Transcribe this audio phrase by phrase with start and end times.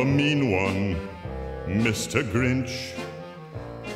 [0.00, 0.96] a mean one,
[1.66, 2.22] Mr.
[2.22, 2.94] Grinch.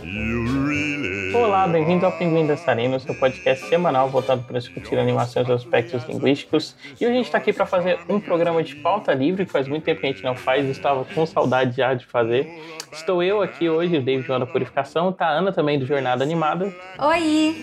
[0.03, 5.53] You really Olá, bem-vindo ao Pinguim Dançarino, seu podcast semanal voltado para discutir animações e
[5.53, 6.77] aspectos linguísticos.
[7.01, 9.67] E hoje a gente está aqui para fazer um programa de pauta livre, que faz
[9.67, 12.50] muito tempo que a gente não faz, estava com saudade já de fazer.
[12.92, 16.23] Estou eu aqui hoje, o David João da Purificação, tá a Ana também do Jornada
[16.23, 16.70] Animada.
[16.98, 17.56] Oi!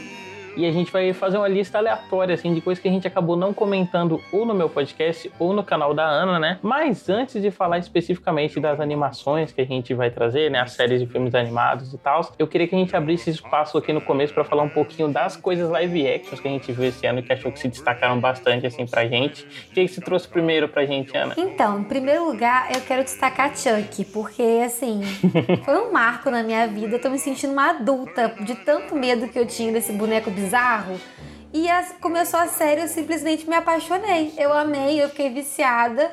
[0.55, 3.35] E a gente vai fazer uma lista aleatória, assim, de coisas que a gente acabou
[3.35, 6.59] não comentando ou no meu podcast ou no canal da Ana, né?
[6.61, 10.59] Mas antes de falar especificamente das animações que a gente vai trazer, né?
[10.59, 13.93] As séries de filmes animados e tal, eu queria que a gente abrisse espaço aqui
[13.93, 17.05] no começo para falar um pouquinho das coisas live actions que a gente viu esse
[17.05, 19.43] ano e que achou que se destacaram bastante, assim, pra gente.
[19.43, 21.33] O que, que você trouxe primeiro pra gente, Ana?
[21.37, 25.01] Então, em primeiro lugar, eu quero destacar Chuck, porque, assim,
[25.63, 26.95] foi um marco na minha vida.
[26.95, 30.40] Eu tô me sentindo uma adulta de tanto medo que eu tinha desse boneco bizarro.
[31.53, 34.33] E a, começou a série, eu simplesmente me apaixonei.
[34.37, 36.09] Eu amei, eu fiquei viciada.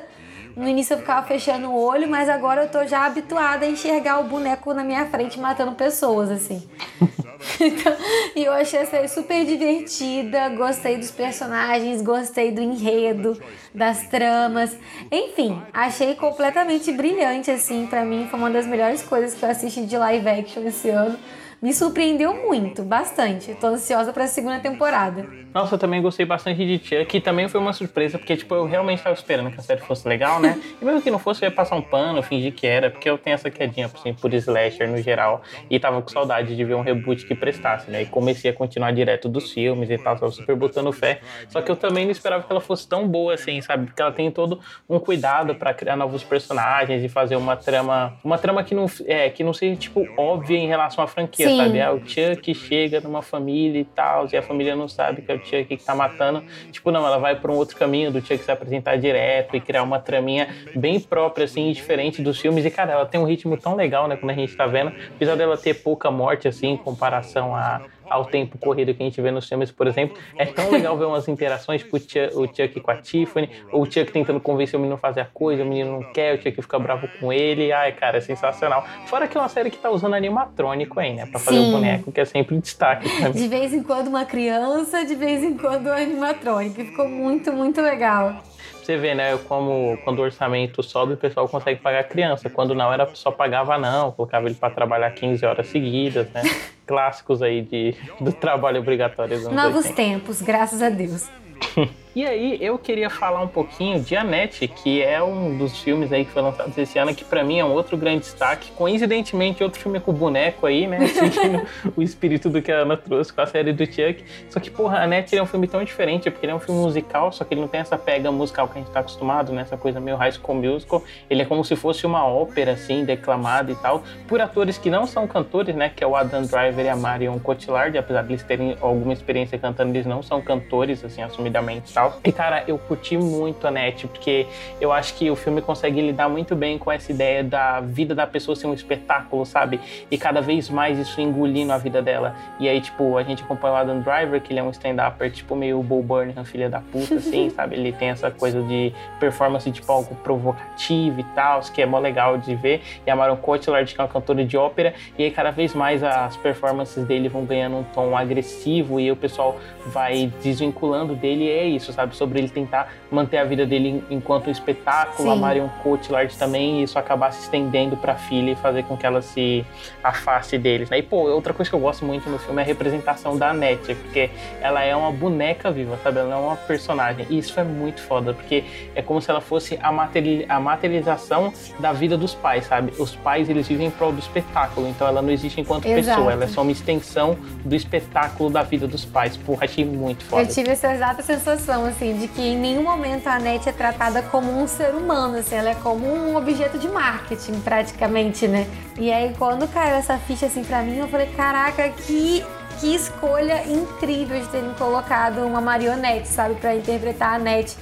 [0.55, 4.19] No início eu ficava fechando o olho, mas agora eu tô já habituada a enxergar
[4.19, 6.67] o boneco na minha frente matando pessoas, assim.
[7.61, 7.95] então,
[8.35, 13.41] e eu achei a série super divertida, gostei dos personagens, gostei do enredo,
[13.73, 14.75] das tramas.
[15.09, 19.85] Enfim, achei completamente brilhante, assim, para mim foi uma das melhores coisas que eu assisti
[19.85, 21.17] de live action esse ano
[21.61, 23.53] me surpreendeu muito, bastante.
[23.55, 25.27] Tô ansiosa pra segunda temporada.
[25.53, 28.65] Nossa, eu também gostei bastante de Tia, que também foi uma surpresa, porque, tipo, eu
[28.65, 30.61] realmente tava esperando que a série fosse legal, né?
[30.79, 33.17] E mesmo que não fosse, eu ia passar um pano, fingir que era, porque eu
[33.17, 36.81] tenho essa quedinha, assim, por slasher no geral, e tava com saudade de ver um
[36.81, 38.03] reboot que prestasse, né?
[38.03, 41.19] E comecei a continuar direto dos filmes e tal, tava super botando fé.
[41.47, 43.87] Só que eu também não esperava que ela fosse tão boa, assim, sabe?
[43.87, 48.37] Porque ela tem todo um cuidado para criar novos personagens e fazer uma trama, uma
[48.37, 51.48] trama que não, é, que não seja, tipo, óbvia em relação à franquia.
[51.57, 51.81] Sabe?
[51.81, 55.35] Ah, o Chuck chega numa família e tal, e a família não sabe que é
[55.35, 56.43] o Chuck que tá matando.
[56.71, 59.83] Tipo, não, ela vai para um outro caminho do Chuck se apresentar direto e criar
[59.83, 62.65] uma traminha bem própria, assim, diferente dos filmes.
[62.65, 64.91] E, cara, ela tem um ritmo tão legal, né, quando a gente tá vendo.
[65.15, 69.21] Apesar dela ter pouca morte, assim, em comparação a ao tempo corrido que a gente
[69.21, 70.17] vê nos filmes, por exemplo.
[70.37, 74.11] É tão legal ver umas interações, tipo, o Chuck, com a Tiffany, ou o Chuck
[74.11, 76.79] tentando convencer o menino a fazer a coisa, o menino não quer, o Chuck fica
[76.79, 77.71] bravo com ele.
[77.71, 78.85] Ai, cara, é sensacional.
[79.05, 81.25] Fora que é uma série que tá usando animatrônico aí, né?
[81.25, 81.69] Pra fazer Sim.
[81.69, 83.31] o boneco, que é sempre destaque mim.
[83.31, 86.75] De vez em quando uma criança, de vez em quando um animatrônico.
[86.75, 88.43] Ficou muito, muito legal.
[88.89, 92.49] Você vê, né, como quando o orçamento sobe, o pessoal consegue pagar a criança.
[92.49, 96.41] Quando não, era só pagava não, colocava ele para trabalhar 15 horas seguidas, né?
[96.87, 99.93] Clássicos aí de, do trabalho obrigatório Novos 80.
[99.93, 101.29] tempos, graças a Deus.
[102.15, 106.25] E aí, eu queria falar um pouquinho de Annette, que é um dos filmes aí
[106.25, 108.71] que foi lançado esse ano, que pra mim é um outro grande destaque.
[108.71, 110.97] Coincidentemente, outro filme com boneco aí, né?
[111.95, 114.23] O espírito do que a Ana trouxe com a série do Chuck.
[114.49, 117.31] Só que, porra, Annette é um filme tão diferente, porque ele é um filme musical,
[117.31, 119.61] só que ele não tem essa pega musical que a gente tá acostumado, né?
[119.61, 121.03] Essa coisa meio high school musical.
[121.29, 125.05] Ele é como se fosse uma ópera, assim, declamada e tal, por atores que não
[125.05, 125.91] são cantores, né?
[125.95, 129.59] Que é o Adam Driver e a Marion Cotillard, apesar de eles terem alguma experiência
[129.59, 132.19] cantando, eles não são cantores, assim, assumidamente tal.
[132.23, 134.47] E, cara, eu curti muito a Net, porque
[134.79, 138.25] eu acho que o filme consegue lidar muito bem com essa ideia da vida da
[138.25, 139.81] pessoa ser um espetáculo, sabe?
[140.09, 142.35] E cada vez mais isso engolindo a vida dela.
[142.59, 145.55] E aí, tipo, a gente acompanha o Adam Driver, que ele é um stand-upper, tipo,
[145.55, 147.75] meio Bo Burnham, filha da puta, assim, sabe?
[147.75, 152.37] Ele tem essa coisa de performance, tipo, algo provocativo e tal, que é mó legal
[152.37, 152.81] de ver.
[153.05, 156.03] E a Marion Cotillard, que é uma cantora de ópera, e aí cada vez mais
[156.03, 159.57] as performances dele vão ganhando um tom agressivo e o pessoal
[159.87, 162.15] vai desvinculando dele e é isso, sabe?
[162.15, 165.35] Sobre ele tentar manter a vida dele enquanto um espetáculo, a.
[165.35, 169.21] Marion Cotillard também, e isso acabar se estendendo pra filha e fazer com que ela
[169.21, 169.65] se
[170.03, 170.99] afaste deles, né?
[170.99, 173.95] E, pô, outra coisa que eu gosto muito no filme é a representação da Annette,
[173.95, 174.29] porque
[174.61, 176.19] ela é uma boneca viva, sabe?
[176.19, 178.63] Ela é uma personagem, e isso é muito foda, porque
[178.95, 182.93] é como se ela fosse a, materi a materialização da vida dos pais, sabe?
[182.99, 186.17] Os pais, eles vivem em prol do espetáculo, então ela não existe enquanto Exato.
[186.17, 189.37] pessoa, ela é só uma extensão do espetáculo da vida dos pais.
[189.37, 190.43] Porra, achei muito foda.
[190.43, 194.21] Eu tive essa exata sensação, assim, de que em nenhum momento a Annette é tratada
[194.21, 198.67] como um ser humano, assim, ela é como um objeto de marketing, praticamente, né?
[198.97, 202.45] E aí, quando caiu essa ficha, assim, pra mim, eu falei, caraca, que,
[202.79, 207.77] que escolha incrível de terem colocado uma marionete, sabe, pra interpretar a Annette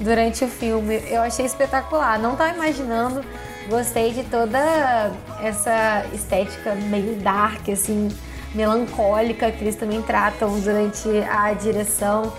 [0.00, 1.02] durante o filme.
[1.08, 3.24] Eu achei espetacular, não tava imaginando,
[3.68, 4.58] gostei de toda
[5.42, 8.08] essa estética meio dark, assim,
[8.54, 12.32] melancólica que eles também tratam durante a direção.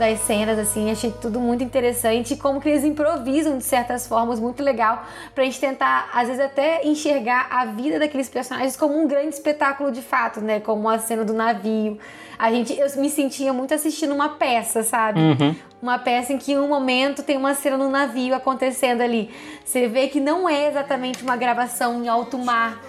[0.00, 2.34] Das cenas, assim, achei tudo muito interessante.
[2.34, 5.04] E como que eles improvisam de certas formas, muito legal,
[5.34, 9.92] pra gente tentar, às vezes, até enxergar a vida daqueles personagens como um grande espetáculo
[9.92, 10.58] de fato, né?
[10.58, 11.98] Como a cena do navio.
[12.38, 15.20] A gente, eu me sentia muito assistindo uma peça, sabe?
[15.20, 15.54] Uhum.
[15.80, 19.30] Uma peça em que em um momento tem uma cena no navio acontecendo ali.
[19.64, 22.80] Você vê que não é exatamente uma gravação em alto mar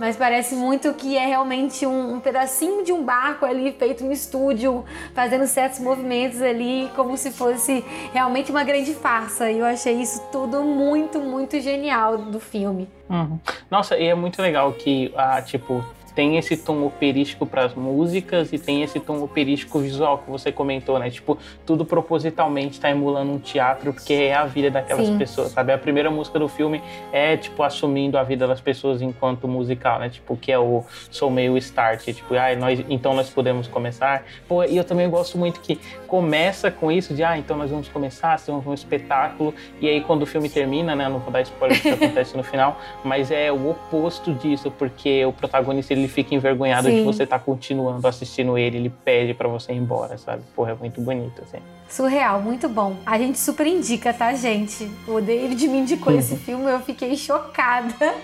[0.00, 4.10] mas parece muito que é realmente um, um, pedacinho de um barco ali feito em
[4.10, 4.82] estúdio,
[5.14, 9.50] fazendo certos movimentos ali, como se fosse realmente uma grande farsa.
[9.50, 12.88] E eu achei isso tudo muito, muito genial do filme.
[13.10, 13.38] Uhum.
[13.70, 18.52] Nossa, e é muito legal que, ah, tipo, tem esse tom operístico para as músicas
[18.52, 21.10] e tem esse tom operístico visual que você comentou, né?
[21.10, 25.18] Tipo, tudo propositalmente está emulando um teatro porque é a vida daquelas Sim.
[25.18, 25.72] pessoas, sabe?
[25.72, 30.08] A primeira música do filme é, tipo, assumindo a vida das pessoas enquanto musical, né?
[30.08, 34.24] Tipo, que é o Sou Meio Start, tipo, ah, nós, então nós podemos começar.
[34.48, 37.88] Pô, e eu também gosto muito que começa com isso de, ah, então nós vamos
[37.88, 41.08] começar, temos um espetáculo, e aí quando o filme termina, né?
[41.08, 45.24] Não vou dar spoiler do que acontece no final, mas é o oposto disso, porque
[45.24, 46.96] o protagonista ele fica envergonhado Sim.
[46.96, 50.42] de você estar tá continuando assistindo ele, ele pede para você ir embora, sabe?
[50.54, 51.58] Porra, é muito bonito, assim.
[51.88, 52.96] Surreal, muito bom.
[53.04, 54.90] A gente super indica, tá, gente?
[55.08, 58.14] O David me indicou esse filme, eu fiquei chocada.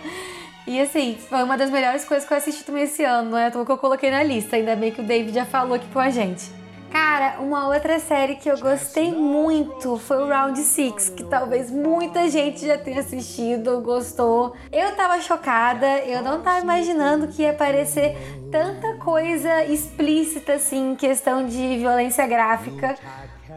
[0.67, 3.51] E assim, foi uma das melhores coisas que eu assisti também esse ano, não é
[3.51, 4.57] que eu coloquei na lista.
[4.57, 6.51] Ainda bem que o David já falou aqui com a gente.
[6.99, 12.27] Cara, uma outra série que eu gostei muito foi o Round Six, que talvez muita
[12.31, 14.57] gente já tenha assistido, gostou.
[14.73, 18.17] Eu tava chocada, eu não tava imaginando que ia aparecer
[18.51, 22.95] tanta coisa explícita assim, em questão de violência gráfica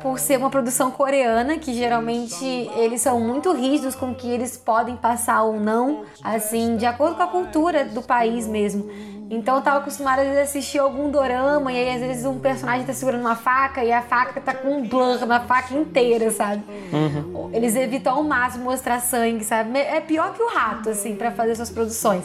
[0.01, 2.43] por ser uma produção coreana, que geralmente
[2.75, 7.15] eles são muito rígidos com o que eles podem passar ou não, assim, de acordo
[7.15, 8.89] com a cultura do país mesmo.
[9.29, 12.93] Então eu tava acostumada a assistir algum dorama e aí às vezes um personagem tá
[12.93, 16.63] segurando uma faca e a faca tá com um blur na faca inteira, sabe?
[16.91, 17.51] Uhum.
[17.53, 19.77] Eles evitam ao máximo mostrar sangue, sabe?
[19.77, 22.23] É pior que o rato, assim, para fazer suas produções.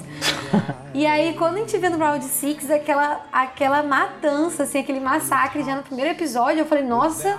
[0.94, 5.62] e aí quando a gente vê no Round 6 aquela, aquela matança, assim, aquele massacre
[5.62, 7.38] já no primeiro episódio, eu falei, nossa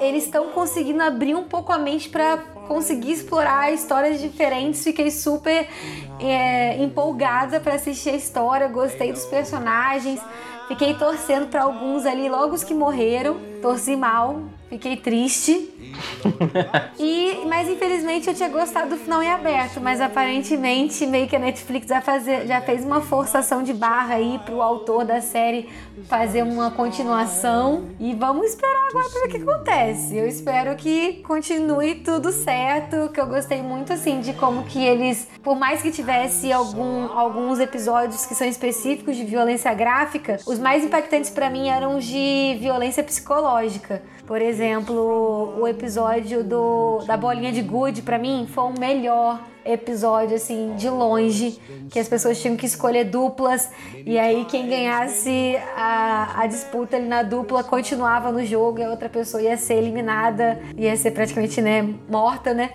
[0.00, 4.82] eles estão conseguindo abrir um pouco a mente para conseguir explorar histórias diferentes.
[4.82, 5.68] Fiquei super
[6.20, 10.20] é, empolgada para assistir a história, gostei dos personagens.
[10.66, 13.38] Fiquei torcendo para alguns ali, logo os que morreram.
[13.60, 15.70] Torci mal, fiquei triste.
[16.98, 21.38] e, mas infelizmente eu tinha gostado do final em aberto, mas aparentemente meio que a
[21.38, 25.68] Netflix já, fazer, já fez uma forçação de barra aí pro autor da série
[26.08, 30.16] fazer uma continuação e vamos esperar agora para ver o que acontece.
[30.16, 35.28] Eu espero que continue tudo certo, que eu gostei muito assim de como que eles,
[35.42, 40.84] por mais que tivesse algum, alguns episódios que são específicos de violência gráfica, os mais
[40.84, 44.02] impactantes para mim eram os de violência psicológica.
[44.26, 50.36] Por exemplo, o episódio do, da bolinha de gude, para mim, foi o melhor episódio,
[50.36, 53.70] assim, de longe, que as pessoas tinham que escolher duplas,
[54.04, 58.90] e aí quem ganhasse a, a disputa ali na dupla continuava no jogo e a
[58.90, 62.70] outra pessoa ia ser eliminada, ia ser praticamente, né, morta, né?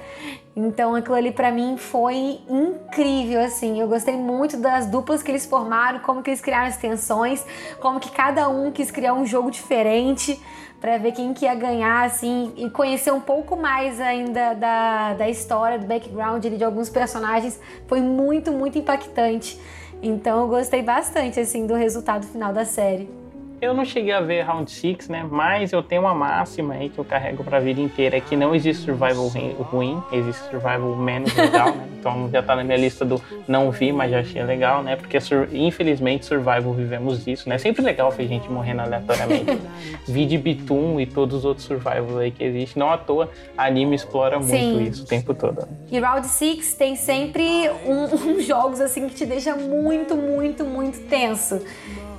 [0.55, 3.79] Então aquilo ali para mim foi incrível, assim.
[3.79, 7.45] Eu gostei muito das duplas que eles formaram, como que eles criaram as tensões,
[7.79, 10.41] como que cada um quis criar um jogo diferente
[10.79, 15.29] para ver quem que ia ganhar, assim, e conhecer um pouco mais ainda da, da
[15.29, 17.59] história, do background de alguns personagens.
[17.87, 19.59] Foi muito, muito impactante.
[20.01, 23.18] Então eu gostei bastante, assim, do resultado final da série.
[23.61, 25.27] Eu não cheguei a ver Round 6, né?
[25.29, 28.55] Mas eu tenho uma máxima aí que eu carrego pra vida inteira: é que não
[28.55, 29.27] existe survival
[29.71, 31.89] ruim, existe survival menos legal, né?
[31.99, 34.95] Então já tá na minha lista do não vi, mas já achei legal, né?
[34.95, 35.17] Porque
[35.51, 37.57] infelizmente survival vivemos disso, né?
[37.57, 39.59] Sempre legal ver gente morrendo aleatoriamente.
[40.07, 42.79] vi de Bitum e todos os outros survivals aí que existem.
[42.79, 44.83] Não à toa, anime explora muito Sim.
[44.83, 45.67] isso o tempo todo.
[45.91, 50.63] E Round 6 tem sempre uns um, um jogos assim que te deixa muito, muito,
[50.63, 51.61] muito tenso.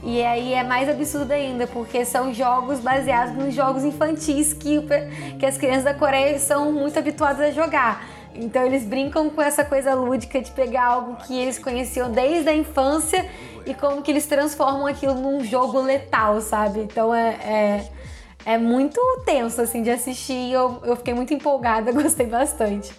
[0.03, 4.81] E aí é mais absurdo ainda, porque são jogos baseados nos jogos infantis que,
[5.39, 8.03] que as crianças da Coreia são muito habituadas a jogar.
[8.35, 12.55] Então eles brincam com essa coisa lúdica de pegar algo que eles conheciam desde a
[12.55, 13.29] infância
[13.67, 16.81] e como que eles transformam aquilo num jogo letal, sabe?
[16.81, 17.91] Então é,
[18.47, 20.53] é, é muito tenso assim de assistir.
[20.53, 22.91] Eu, eu fiquei muito empolgada, gostei bastante.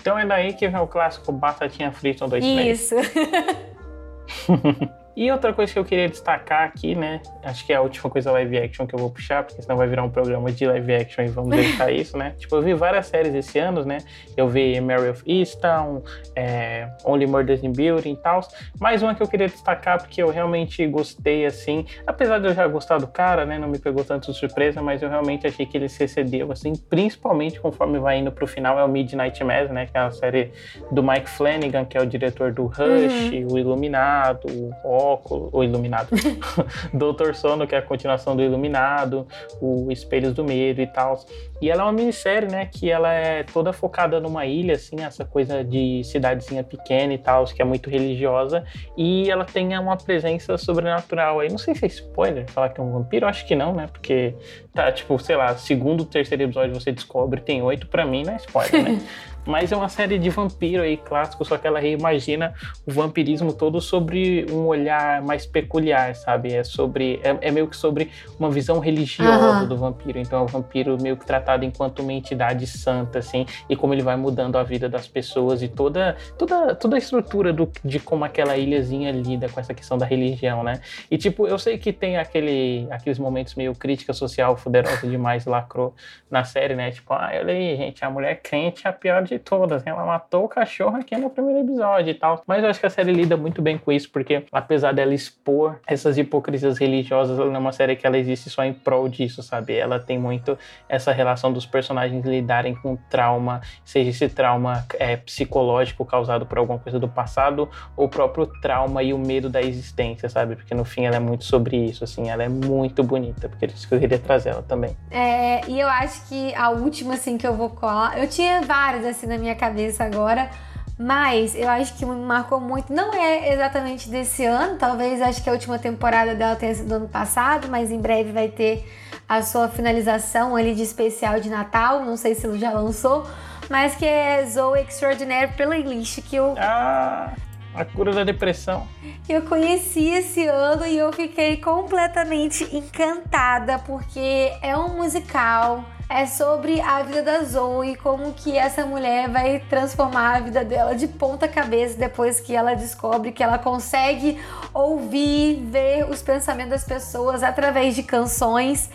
[0.00, 2.94] Então é daí que vem o clássico batatinha frita 2 Isso.
[5.18, 7.20] E outra coisa que eu queria destacar aqui, né?
[7.42, 9.88] Acho que é a última coisa live action que eu vou puxar, porque senão vai
[9.88, 12.36] virar um programa de live action e vamos evitar isso, né?
[12.38, 13.98] Tipo, eu vi várias séries esse ano, né?
[14.36, 16.04] Eu vi Mary of Easttown,
[16.36, 18.46] é, Only Murders in Building e tal.
[18.78, 21.84] Mais uma que eu queria destacar, porque eu realmente gostei, assim.
[22.06, 23.58] Apesar de eu já gostar do cara, né?
[23.58, 26.74] Não me pegou tanto de surpresa, mas eu realmente achei que ele se excedeu, assim,
[26.88, 29.86] principalmente conforme vai indo pro final, é o Midnight Mass, né?
[29.86, 30.52] Que é a série
[30.92, 33.48] do Mike Flanagan, que é o diretor do Rush, uhum.
[33.50, 34.46] o Iluminado,
[34.84, 35.07] o
[35.52, 36.08] O Iluminado,
[36.92, 39.26] Doutor Sono, que é a continuação do Iluminado,
[39.60, 41.24] o Espelhos do Medo e tal.
[41.60, 42.66] E ela é uma minissérie, né?
[42.66, 47.44] Que ela é toda focada numa ilha, assim, essa coisa de cidadezinha pequena e tal,
[47.44, 48.64] que é muito religiosa.
[48.96, 51.48] E ela tem uma presença sobrenatural aí.
[51.48, 53.86] Não sei se é spoiler falar que é um vampiro, acho que não, né?
[53.86, 54.34] Porque
[54.72, 58.36] tá, tipo, sei lá, segundo, terceiro episódio você descobre, tem oito, para mim não é
[58.36, 59.00] spoiler, né?
[59.48, 62.52] Mas é uma série de vampiro aí clássico, só que ela reimagina
[62.86, 66.52] o vampirismo todo sobre um olhar mais peculiar, sabe?
[66.52, 69.66] É sobre é, é meio que sobre uma visão religiosa uhum.
[69.66, 70.18] do vampiro.
[70.18, 74.02] Então é o vampiro meio que tratado enquanto uma entidade santa, assim, e como ele
[74.02, 78.26] vai mudando a vida das pessoas e toda toda toda a estrutura do, de como
[78.26, 80.82] aquela ilhazinha lida com essa questão da religião, né?
[81.10, 85.94] E tipo, eu sei que tem aquele aqueles momentos meio crítica social fuderosa demais lacrou
[86.30, 86.90] na série, né?
[86.90, 89.86] Tipo, ah, olha aí, gente, a mulher crente é a pior de todas.
[89.86, 92.42] Ela matou o cachorro aqui no primeiro episódio e tal.
[92.46, 95.78] Mas eu acho que a série lida muito bem com isso, porque apesar dela expor
[95.86, 99.42] essas hipocrisias religiosas, ela não é uma série que ela existe só em prol disso,
[99.42, 99.76] sabe?
[99.76, 106.04] Ela tem muito essa relação dos personagens lidarem com trauma, seja esse trauma é, psicológico
[106.04, 110.28] causado por alguma coisa do passado, ou o próprio trauma e o medo da existência,
[110.28, 110.56] sabe?
[110.56, 113.68] Porque no fim ela é muito sobre isso, assim, ela é muito bonita, porque é
[113.68, 114.96] isso que eu queria trazer ela também.
[115.10, 119.04] É, e eu acho que a última, assim, que eu vou colar, eu tinha várias,
[119.04, 120.50] assim, na minha cabeça agora.
[120.98, 122.92] Mas eu acho que me marcou muito.
[122.92, 126.94] Não é exatamente desse ano, talvez acho que a última temporada dela tenha sido do
[126.96, 128.84] ano passado, mas em breve vai ter
[129.28, 132.04] a sua finalização ali de especial de Natal.
[132.04, 133.24] Não sei se já lançou,
[133.70, 136.56] mas que é Zoe Extraordinary Playlist, que eu.
[136.58, 137.32] Ah,
[137.74, 138.88] a cura da depressão.
[139.28, 146.80] Eu conheci esse ano e eu fiquei completamente encantada, porque é um musical é sobre
[146.80, 151.46] a vida da Zoe, como que essa mulher vai transformar a vida dela de ponta
[151.46, 154.40] cabeça depois que ela descobre que ela consegue
[154.72, 158.88] ouvir, ver os pensamentos das pessoas através de canções.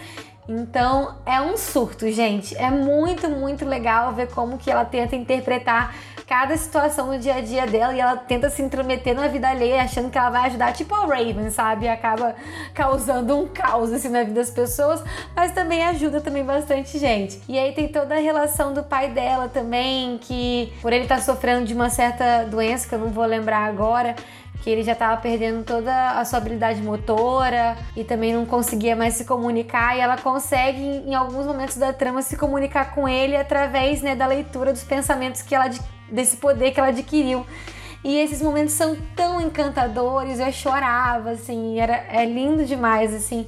[0.50, 2.58] Então é um surto, gente.
[2.58, 5.96] É muito, muito legal ver como que ela tenta interpretar
[6.28, 9.84] cada situação no dia a dia dela e ela tenta se intrometer na vida alheia,
[9.84, 11.86] achando que ela vai ajudar, tipo a Raven, sabe?
[11.86, 12.36] E acaba
[12.74, 15.04] causando um caos assim na vida das pessoas,
[15.36, 17.42] mas também ajuda também bastante gente.
[17.48, 21.22] E aí tem toda a relação do pai dela também, que por ele estar tá
[21.22, 24.16] sofrendo de uma certa doença que eu não vou lembrar agora,
[24.64, 29.14] que ele já estava perdendo toda a sua habilidade motora e também não conseguia mais
[29.16, 34.02] se comunicar e ela consegue em alguns momentos da trama se comunicar com ele através
[34.02, 35.70] né, da leitura dos pensamentos que ela
[36.14, 37.46] desse poder que ela adquiriu.
[38.04, 43.48] E esses momentos são tão encantadores, eu chorava, assim, era, é lindo demais, assim.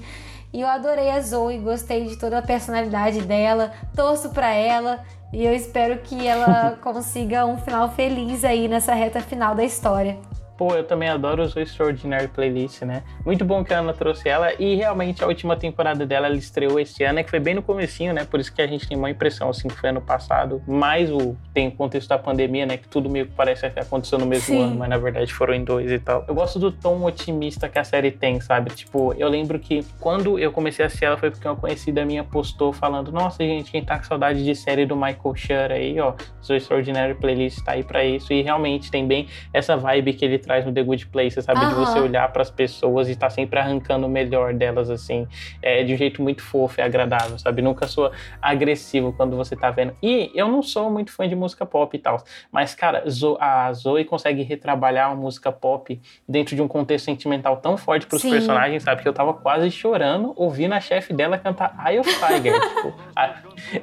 [0.54, 5.04] E eu adorei a Zoe, gostei de toda a personalidade dela, torço para ela
[5.34, 10.18] e eu espero que ela consiga um final feliz aí nessa reta final da história.
[10.58, 13.04] Pô, eu também adoro o Extraordinary Playlist, né?
[13.26, 16.80] Muito bom que a Ana trouxe ela e realmente a última temporada dela ela estreou
[16.80, 18.24] esse ano, que foi bem no comecinho, né?
[18.24, 21.36] Por isso que a gente tem uma impressão assim que foi ano passado, mais o
[21.54, 22.78] tem o contexto da pandemia, né?
[22.78, 24.64] Que tudo meio que parece que aconteceu no mesmo Sim.
[24.64, 26.24] ano, mas na verdade foram em dois e tal.
[26.28, 28.72] Eu gosto do tom otimista que a série tem, sabe?
[28.72, 32.24] Tipo, eu lembro que quando eu comecei a assistir ela foi porque uma conhecida minha
[32.24, 36.14] postou falando: Nossa, gente, quem tá com saudade de série do Michael Schur aí, ó,
[36.50, 38.32] o Extraordinary Playlist tá aí pra isso.
[38.32, 41.60] E realmente tem bem essa vibe que ele traz no The Good Place, sabe?
[41.60, 41.70] Uhum.
[41.70, 45.28] De você olhar para as pessoas e estar tá sempre arrancando o melhor delas, assim.
[45.62, 47.62] É de um jeito muito fofo e agradável, sabe?
[47.62, 48.12] Nunca sou
[48.42, 49.96] agressivo quando você tá vendo.
[50.02, 53.04] E eu não sou muito fã de música pop e tal, mas, cara,
[53.40, 58.22] a Zoe consegue retrabalhar uma música pop dentro de um contexto sentimental tão forte pros
[58.22, 58.32] Sim.
[58.32, 59.02] personagens, sabe?
[59.02, 62.54] Que eu tava quase chorando ouvindo a chefe dela cantar Eye of Tiger.
[62.70, 62.94] tipo,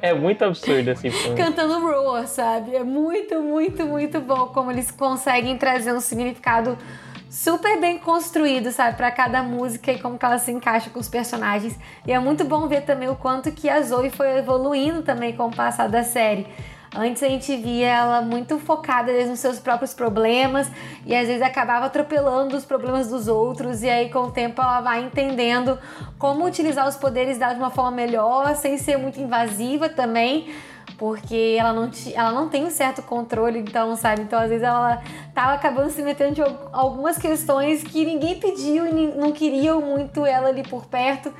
[0.01, 1.09] é muito absurdo, assim.
[1.35, 2.75] Cantando Roar, sabe?
[2.75, 6.77] É muito, muito, muito bom como eles conseguem trazer um significado
[7.29, 11.09] super bem construído, sabe, para cada música e como que ela se encaixa com os
[11.09, 11.75] personagens.
[12.05, 15.47] E é muito bom ver também o quanto que a Zoe foi evoluindo também com
[15.47, 16.45] o passar da série.
[16.95, 20.69] Antes a gente via ela muito focada nos seus próprios problemas
[21.05, 24.79] e às vezes acabava atropelando os problemas dos outros e aí com o tempo ela
[24.79, 25.79] vai entendendo
[26.19, 30.53] como utilizar os poderes dela de uma forma melhor, sem ser muito invasiva também,
[30.97, 34.21] porque ela não, ela não tem um certo controle, então, sabe?
[34.21, 35.01] Então, às vezes, ela
[35.33, 40.49] tava acabando se metendo em algumas questões que ninguém pediu e não queriam muito ela
[40.49, 41.33] ali por perto.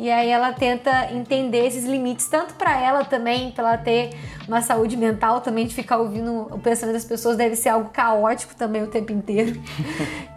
[0.00, 4.16] E aí ela tenta entender esses limites, tanto para ela também, para ela ter
[4.48, 8.56] uma saúde mental também, de ficar ouvindo o pensamento das pessoas, deve ser algo caótico
[8.56, 9.60] também o tempo inteiro.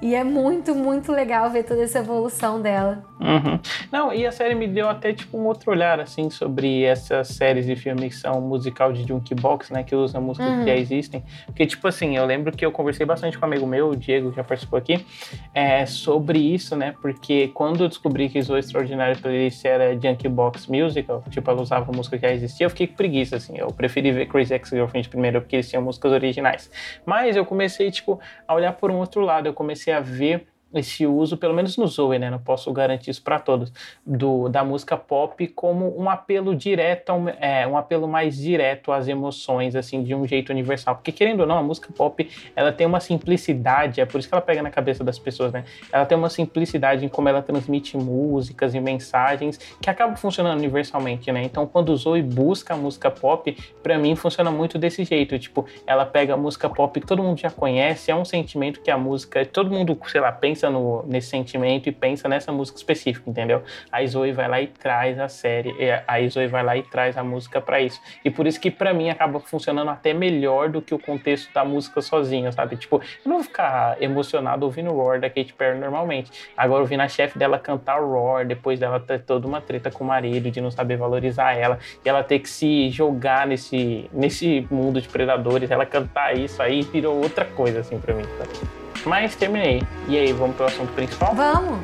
[0.02, 3.06] e é muito, muito legal ver toda essa evolução dela.
[3.22, 3.58] Uhum.
[3.90, 7.66] Não, e a série me deu até tipo um outro olhar, assim, sobre essas séries
[7.66, 10.60] de filmes que são musical de Junkbox, né, que usa músicas uhum.
[10.60, 11.24] que já existem.
[11.46, 14.30] Porque, tipo assim, eu lembro que eu conversei bastante com um amigo meu, o Diego,
[14.30, 15.06] que já participou aqui,
[15.54, 21.24] é, sobre isso, né, porque quando eu descobri que o Extraordinário Playlist era Junkbox Musical,
[21.30, 24.28] tipo, ela usava música que já existia, eu fiquei com preguiça, assim, eu preferi ver
[24.28, 26.72] Crazy Ex-Girlfriend primeiro, porque eles tinham músicas originais.
[27.06, 31.06] Mas eu comecei, tipo, a olhar por um outro lado, eu comecei a ver esse
[31.06, 32.30] uso, pelo menos no Zoe, né?
[32.30, 33.72] Não posso garantir isso para todos,
[34.06, 39.76] do, da música pop como um apelo direto, é, um apelo mais direto às emoções,
[39.76, 40.96] assim, de um jeito universal.
[40.96, 44.34] Porque querendo ou não, a música pop, ela tem uma simplicidade, é por isso que
[44.34, 45.64] ela pega na cabeça das pessoas, né?
[45.92, 51.32] Ela tem uma simplicidade em como ela transmite músicas e mensagens que acabam funcionando universalmente,
[51.32, 51.44] né?
[51.44, 55.66] Então, quando o Zoe busca a música pop, para mim funciona muito desse jeito, tipo,
[55.86, 58.98] ela pega a música pop que todo mundo já conhece, é um sentimento que a
[58.98, 63.30] música, todo mundo, sei lá, pensa pensa no, nesse sentimento e pensa nessa música específica,
[63.30, 63.64] entendeu?
[63.92, 65.74] A Zoe vai lá e traz a série,
[66.08, 68.00] a Zoe vai lá e traz a música para isso.
[68.24, 71.66] E por isso que para mim acaba funcionando até melhor do que o contexto da
[71.66, 72.78] música sozinha, sabe?
[72.78, 76.32] Tipo, eu não vou ficar emocionado ouvindo o Roar da Katy Perry normalmente.
[76.56, 80.08] Agora ouvindo a chefe dela cantar Roar, depois dela ter toda uma treta com o
[80.08, 85.02] marido, de não saber valorizar ela, e ela ter que se jogar nesse, nesse mundo
[85.02, 88.83] de predadores, ela cantar isso aí virou outra coisa assim para mim, sabe?
[89.06, 89.84] Mas terminei.
[90.08, 91.36] E aí, vamos pro assunto principal?
[91.36, 91.80] Vamos!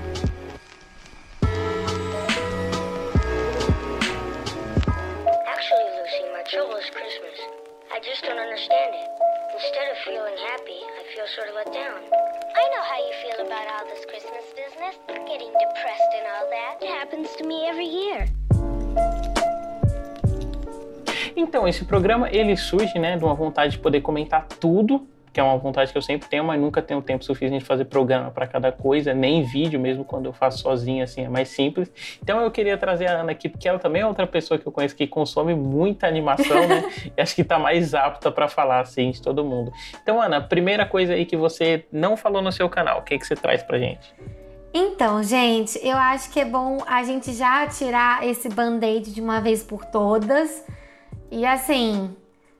[5.46, 7.36] Actually, Lucy, my trouble is Christmas.
[7.92, 9.10] I just don't understand it.
[9.54, 12.00] Instead of feeling happy, I feel sort of let down.
[12.56, 14.96] I know how you feel about all this Christmas business,
[15.28, 16.82] getting depressed and all that.
[16.82, 18.28] It happens to me every year.
[21.36, 25.44] Então, esse programa ele surge, né, de uma vontade de poder comentar tudo que é
[25.44, 28.48] uma vontade que eu sempre tenho, mas nunca tenho tempo suficiente de fazer programa para
[28.48, 31.92] cada coisa, nem vídeo mesmo quando eu faço sozinho, assim, é mais simples.
[32.22, 34.72] Então eu queria trazer a Ana aqui, porque ela também é outra pessoa que eu
[34.72, 36.90] conheço que consome muita animação, né?
[37.16, 39.72] e acho que tá mais apta para falar, assim, de todo mundo.
[40.02, 43.26] Então, Ana, primeira coisa aí que você não falou no seu canal, o que, que
[43.26, 44.14] você traz pra gente?
[44.74, 49.42] Então, gente, eu acho que é bom a gente já tirar esse band-aid de uma
[49.42, 50.64] vez por todas.
[51.32, 52.16] E assim,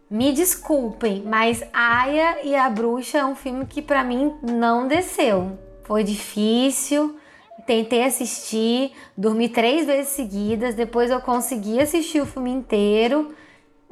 [0.10, 5.58] me desculpem, mas Aya e a Bruxa é um filme que para mim não desceu.
[5.84, 7.18] Foi difícil,
[7.66, 13.36] tentei assistir, dormi três vezes seguidas, depois eu consegui assistir o filme inteiro.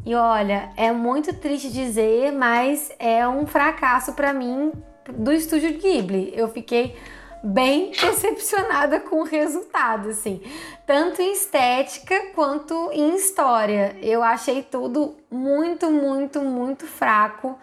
[0.03, 4.71] E olha, é muito triste dizer, mas é um fracasso para mim
[5.13, 6.33] do estúdio Ghibli.
[6.35, 6.95] Eu fiquei
[7.43, 10.41] bem decepcionada com o resultado, assim.
[10.85, 13.95] Tanto em estética quanto em história.
[14.01, 17.57] Eu achei tudo muito, muito, muito fraco.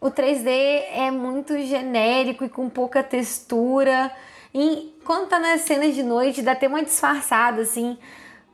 [0.00, 4.10] O 3D é muito genérico e com pouca textura.
[4.54, 7.96] E quando tá nas cenas de noite, dá até uma disfarçada, assim.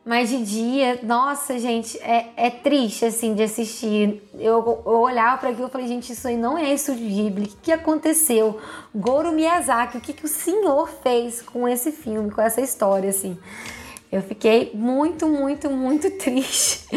[0.08, 4.22] Mas de dia, nossa, gente, é, é triste, assim, de assistir.
[4.38, 7.44] Eu, eu olhava para aquilo e falei, gente, isso aí não é Estúdio Ghibli.
[7.44, 8.58] O que, que aconteceu?
[8.94, 13.36] Goro Miyazaki, o que, que o senhor fez com esse filme, com essa história, assim?
[14.10, 16.88] Eu fiquei muito, muito, muito triste.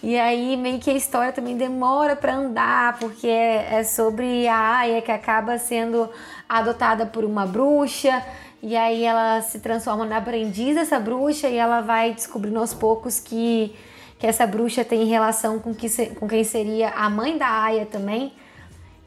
[0.00, 4.76] E aí, meio que a história também demora para andar, porque é, é sobre a
[4.78, 6.08] Aya que acaba sendo
[6.48, 8.24] adotada por uma bruxa
[8.62, 13.18] e aí ela se transforma na aprendiz dessa bruxa e ela vai descobrindo aos poucos
[13.18, 13.74] que,
[14.20, 18.32] que essa bruxa tem relação com, que, com quem seria a mãe da Aya também.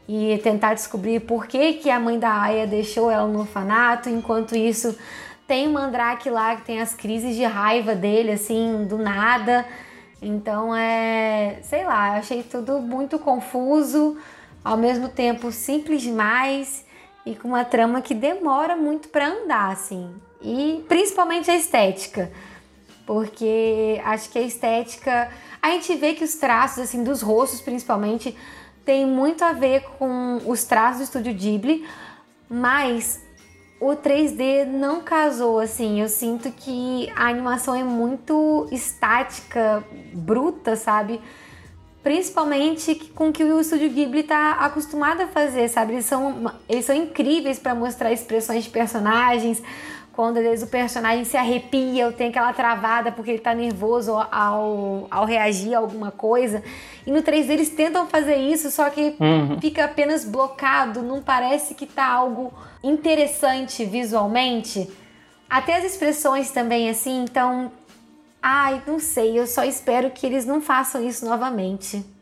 [0.06, 4.10] E tentar descobrir por que, que a mãe da Aya deixou ela no orfanato.
[4.10, 4.96] Enquanto isso,
[5.48, 9.66] tem o Mandrake lá que tem as crises de raiva dele, assim, do nada.
[10.20, 11.60] Então é.
[11.62, 14.18] Sei lá, achei tudo muito confuso,
[14.62, 16.85] ao mesmo tempo simples demais
[17.26, 20.14] e com uma trama que demora muito para andar, assim.
[20.40, 22.30] E principalmente a estética,
[23.04, 25.28] porque acho que a estética,
[25.60, 28.36] a gente vê que os traços assim dos rostos, principalmente,
[28.84, 31.84] tem muito a ver com os traços do estúdio Ghibli,
[32.48, 33.20] mas
[33.80, 36.00] o 3D não casou assim.
[36.00, 39.84] Eu sinto que a animação é muito estática,
[40.14, 41.20] bruta, sabe?
[42.06, 45.94] Principalmente com que o estúdio Ghibli está acostumado a fazer, sabe?
[45.94, 49.60] Eles são, eles são incríveis para mostrar expressões de personagens
[50.12, 54.12] quando às vezes o personagem se arrepia ou tem aquela travada porque ele tá nervoso
[54.30, 56.62] ao, ao reagir a alguma coisa.
[57.04, 59.60] E no 3D eles tentam fazer isso, só que uhum.
[59.60, 64.88] fica apenas blocado, não parece que tá algo interessante visualmente.
[65.50, 67.72] Até as expressões também, assim, então.
[68.48, 72.15] Ai, não sei, eu só espero que eles não façam isso novamente.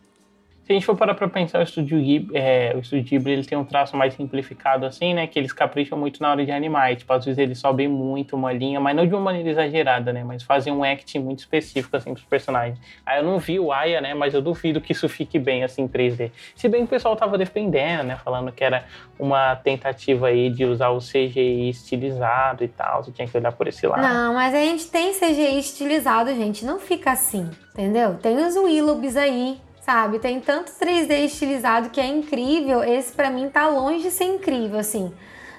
[0.64, 3.44] Se a gente for parar pra pensar, o estúdio Ghibli, é, o estúdio Ghibli ele
[3.44, 5.26] tem um traço mais simplificado assim, né?
[5.26, 6.96] Que eles capricham muito na hora de animar.
[6.96, 10.24] tipo, às vezes eles sobem muito uma linha, mas não de uma maneira exagerada, né?
[10.24, 12.78] Mas fazem um acting muito específico, assim, pros personagens.
[13.04, 14.14] Aí eu não vi o Aya, né?
[14.14, 16.30] Mas eu duvido que isso fique bem, assim, em 3D.
[16.56, 18.16] Se bem que o pessoal tava defendendo, né?
[18.16, 18.86] Falando que era
[19.18, 23.04] uma tentativa aí de usar o CGI estilizado e tal.
[23.04, 24.00] Você tinha que olhar por esse lado.
[24.00, 26.64] Não, mas a gente tem CGI estilizado, gente.
[26.64, 28.14] Não fica assim, entendeu?
[28.14, 30.18] Tem os Willowbs aí sabe?
[30.18, 32.82] Tem tanto 3D estilizado que é incrível.
[32.82, 35.12] Esse para mim tá longe de ser incrível, assim.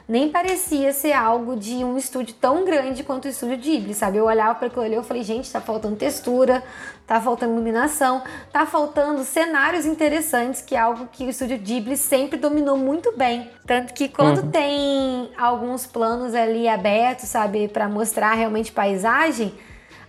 [0.08, 4.18] Nem parecia ser algo de um estúdio tão grande quanto o estúdio Ghibli, sabe?
[4.18, 6.64] Eu olhava para aquilo ali e falei, gente, tá faltando textura,
[7.08, 8.22] tá faltando iluminação,
[8.54, 13.50] tá faltando cenários interessantes, que é algo que o estúdio Ghibli sempre dominou muito bem.
[13.66, 14.52] Tanto que quando uhum.
[14.52, 19.56] tem alguns planos ali abertos, sabe, para mostrar realmente paisagem,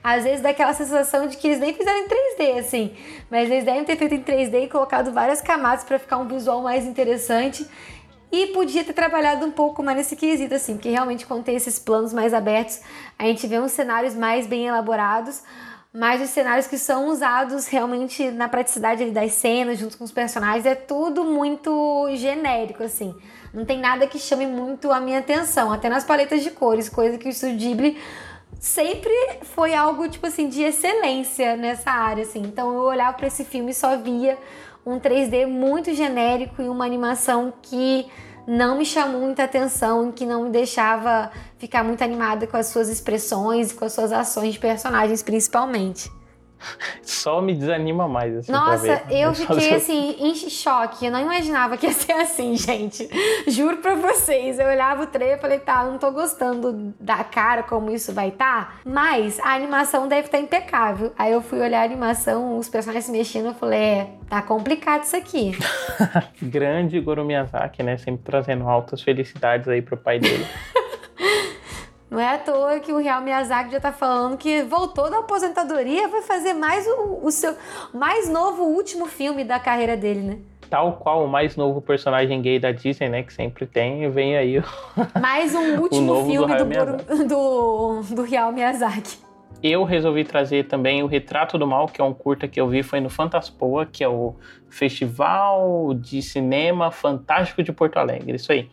[0.07, 2.95] às vezes dá aquela sensação de que eles nem fizeram em 3D, assim.
[3.29, 6.62] Mas eles devem ter feito em 3D e colocado várias camadas para ficar um visual
[6.62, 7.66] mais interessante.
[8.31, 11.81] E podia ter trabalhado um pouco mais nesse quesito, assim, porque realmente quando tem esses
[11.81, 12.83] planos mais abertos,
[13.19, 15.42] a gente vê uns cenários mais bem elaborados,
[15.92, 20.66] mas os cenários que são usados realmente na praticidade das cenas, junto com os personagens,
[20.66, 23.12] é tudo muito genérico, assim.
[23.53, 27.19] Não tem nada que chame muito a minha atenção, até nas paletas de cores, coisa
[27.19, 27.99] que o Ghibli
[28.59, 32.40] sempre foi algo tipo assim de excelência nessa área assim.
[32.40, 34.38] Então eu olhava para esse filme e só via
[34.85, 38.07] um 3D muito genérico e uma animação que
[38.47, 42.88] não me chamou muita atenção, que não me deixava ficar muito animada com as suas
[42.88, 46.09] expressões e com as suas ações de personagens principalmente.
[47.03, 48.37] Só me desanima mais.
[48.37, 51.07] Assim, Nossa, eu fiquei assim, em choque.
[51.07, 53.09] Eu não imaginava que ia ser assim, gente.
[53.49, 54.59] Juro pra vocês.
[54.59, 58.29] Eu olhava o trailer e falei, tá, não tô gostando da cara como isso vai
[58.29, 58.47] estar.
[58.47, 61.12] Tá, mas a animação deve estar tá impecável.
[61.19, 65.05] Aí eu fui olhar a animação, os personagens se mexendo, eu falei, é, tá complicado
[65.05, 65.57] isso aqui.
[66.42, 67.97] Grande Goro Miyazaki, né?
[67.97, 70.47] Sempre trazendo altas felicidades aí pro pai dele.
[72.09, 76.07] Não é à toa que o Real Miyazaki já tá falando que voltou da aposentadoria,
[76.07, 77.55] vai fazer mais o, o seu
[77.92, 80.38] mais novo último filme da carreira dele, né?
[80.71, 83.23] Tal qual o mais novo personagem gay da Disney, né?
[83.23, 84.64] Que sempre tem, vem aí o...
[85.21, 89.19] Mais um último filme do, do, do, do Real Miyazaki.
[89.62, 92.83] Eu resolvi trazer também o Retrato do Mal, que é um curta que eu vi,
[92.83, 94.35] foi no Fantaspoa, que é o
[94.69, 98.69] Festival de Cinema Fantástico de Porto Alegre, isso aí.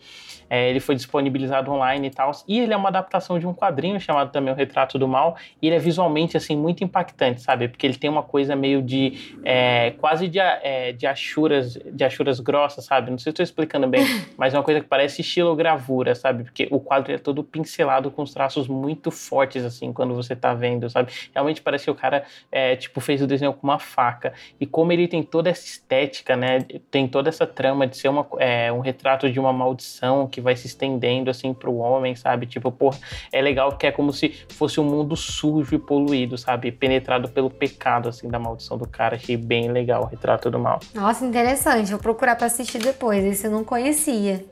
[0.54, 2.30] É, ele foi disponibilizado online e tal.
[2.48, 5.36] E ele é uma adaptação de um quadrinho chamado também O Retrato do Mal.
[5.60, 7.68] E ele é visualmente, assim, muito impactante, sabe?
[7.68, 9.39] Porque ele tem uma coisa meio de...
[9.44, 13.10] É, quase de, é, de, achuras, de achuras grossas, sabe?
[13.10, 14.04] Não sei se estou explicando bem,
[14.38, 16.44] mas é uma coisa que parece estilogravura, sabe?
[16.44, 20.54] Porque o quadro é todo pincelado com os traços muito fortes, assim, quando você tá
[20.54, 21.12] vendo, sabe?
[21.34, 24.34] Realmente parece que o cara, é, tipo, fez o desenho com uma faca.
[24.62, 26.60] E como ele tem toda essa estética, né?
[26.92, 30.56] Tem toda essa trama de ser uma, é, um retrato de uma maldição que vai
[30.56, 32.45] se estendendo assim pro homem, sabe?
[32.45, 32.93] Tipo, pô,
[33.32, 36.71] é legal que é como se fosse um mundo sujo e poluído, sabe?
[36.71, 39.15] Penetrado pelo pecado, assim, da maldição do cara.
[39.15, 40.79] Achei bem legal o retrato do mal.
[40.93, 41.89] Nossa, interessante.
[41.89, 43.23] Vou procurar pra assistir depois.
[43.23, 44.45] Esse eu não conhecia.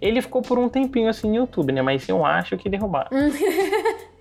[0.00, 1.82] Ele ficou por um tempinho assim no YouTube, né?
[1.82, 3.10] Mas eu acho que derrubaram.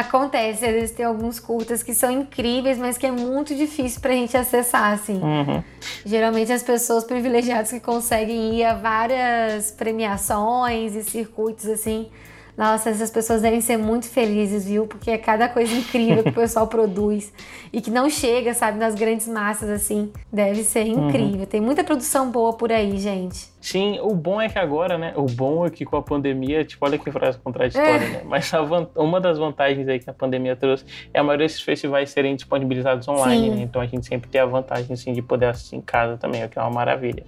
[0.00, 4.12] Acontece, às vezes tem alguns curtas que são incríveis, mas que é muito difícil pra
[4.12, 5.20] gente acessar, assim.
[5.22, 5.64] Uhum.
[6.04, 12.10] Geralmente as pessoas privilegiadas que conseguem ir a várias premiações e circuitos, assim,
[12.56, 14.86] nossa, essas pessoas devem ser muito felizes, viu?
[14.86, 17.32] Porque é cada coisa incrível que o pessoal produz
[17.72, 20.10] e que não chega, sabe, nas grandes massas assim.
[20.32, 21.08] Deve ser uhum.
[21.08, 21.40] incrível.
[21.40, 21.46] Uhum.
[21.46, 23.54] Tem muita produção boa por aí, gente.
[23.60, 25.12] Sim, o bom é que agora, né?
[25.16, 28.08] O bom é que com a pandemia, tipo, olha que frase contraditória, é.
[28.10, 28.22] né?
[28.24, 28.50] Mas
[28.94, 33.06] uma das vantagens aí que a pandemia trouxe é a maioria desses festivais serem disponibilizados
[33.08, 33.62] online, né?
[33.62, 36.48] Então a gente sempre tem a vantagem, assim, de poder assistir em casa também, o
[36.48, 37.24] que é uma maravilha.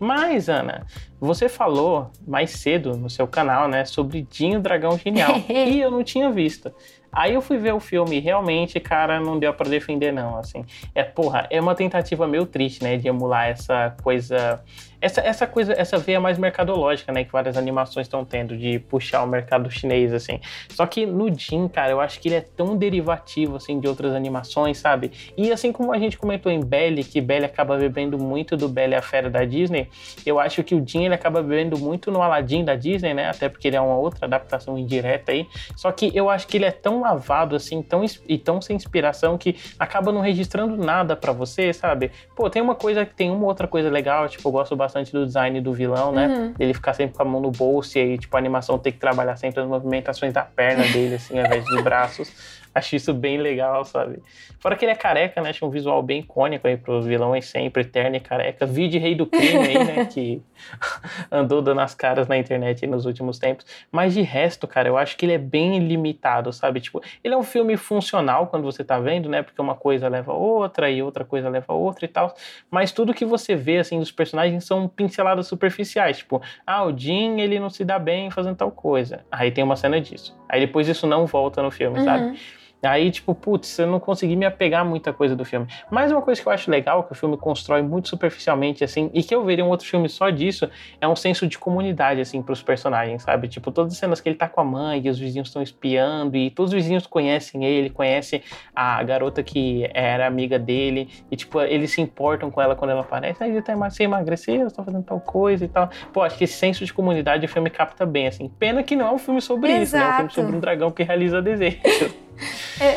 [0.00, 0.86] Mas, Ana,
[1.22, 5.36] você falou mais cedo no seu canal, né, sobre Dinho Dragão Genial.
[5.48, 6.74] e eu não tinha visto.
[7.12, 10.64] Aí eu fui ver o filme e realmente, cara, não deu para defender, não, assim.
[10.94, 14.60] É, porra, é uma tentativa meio triste, né, de emular essa coisa
[15.02, 19.24] essa, essa coisa, essa veia mais mercadológica, né, que várias animações estão tendo de puxar
[19.24, 20.40] o mercado chinês, assim.
[20.70, 24.14] Só que no Jin, cara, eu acho que ele é tão derivativo, assim, de outras
[24.14, 25.10] animações, sabe?
[25.36, 28.94] E assim como a gente comentou em Belly, que Belly acaba bebendo muito do Belly
[28.94, 29.88] a Fera da Disney,
[30.24, 33.48] eu acho que o Jin, ele acaba bebendo muito no Aladdin da Disney, né, até
[33.48, 35.48] porque ele é uma outra adaptação indireta aí.
[35.76, 39.36] Só que eu acho que ele é tão lavado, assim, tão, e tão sem inspiração
[39.36, 42.12] que acaba não registrando nada para você, sabe?
[42.36, 45.24] Pô, tem uma coisa, tem uma outra coisa legal, tipo, eu gosto bastante bastante do
[45.24, 46.26] design do vilão, né?
[46.26, 46.54] Uhum.
[46.58, 48.98] Ele ficar sempre com a mão no bolso e aí, tipo, a animação tem que
[48.98, 52.61] trabalhar sempre as movimentações da perna dele, assim, ao invés dos braços.
[52.74, 54.22] Acho isso bem legal, sabe?
[54.58, 55.50] Fora que ele é careca, né?
[55.50, 58.64] Acho um visual bem icônico aí pro vilão aí sempre, eterno e careca.
[58.64, 60.04] Vide Rei do Crime aí, né?
[60.06, 60.42] que
[61.30, 63.66] andou dando as caras na internet nos últimos tempos.
[63.90, 66.80] Mas de resto, cara, eu acho que ele é bem limitado, sabe?
[66.80, 69.42] Tipo, ele é um filme funcional quando você tá vendo, né?
[69.42, 72.34] Porque uma coisa leva a outra e outra coisa leva a outra e tal.
[72.70, 76.18] Mas tudo que você vê, assim, dos personagens são pinceladas superficiais.
[76.18, 79.24] Tipo, ah, o Jim, ele não se dá bem fazendo tal coisa.
[79.30, 80.34] Aí tem uma cena disso.
[80.48, 82.04] Aí depois isso não volta no filme, uhum.
[82.04, 82.38] sabe?
[82.82, 85.66] Aí, tipo, putz, eu não consegui me apegar a muita coisa do filme.
[85.90, 89.22] Mas uma coisa que eu acho legal, que o filme constrói muito superficialmente, assim, e
[89.22, 90.68] que eu veria um outro filme só disso,
[91.00, 93.48] é um senso de comunidade, assim, pros personagens, sabe?
[93.48, 96.36] Tipo, todas as cenas que ele tá com a mãe e os vizinhos estão espiando,
[96.36, 98.42] e todos os vizinhos conhecem ele, conhecem
[98.74, 103.02] a garota que era amiga dele, e, tipo, eles se importam com ela quando ela
[103.02, 103.42] aparece.
[103.44, 105.88] Aí ele tá emagrecer, você tá fazendo tal coisa e tal.
[106.12, 108.48] Pô, acho que esse senso de comunidade o filme capta bem, assim.
[108.48, 109.82] Pena que não é um filme sobre Exato.
[109.82, 110.02] isso, né?
[110.02, 112.21] É um filme sobre um dragão que realiza desejos.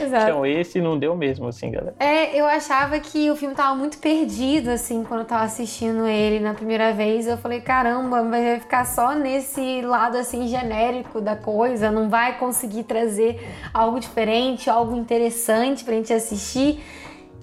[0.03, 0.23] Exato.
[0.23, 1.95] Então esse não deu mesmo, assim, galera.
[1.99, 6.39] É, eu achava que o filme tava muito perdido, assim, quando eu tava assistindo ele
[6.39, 7.27] na primeira vez.
[7.27, 12.83] Eu falei, caramba, vai ficar só nesse lado, assim, genérico da coisa, não vai conseguir
[12.83, 13.39] trazer
[13.73, 16.83] algo diferente, algo interessante pra gente assistir.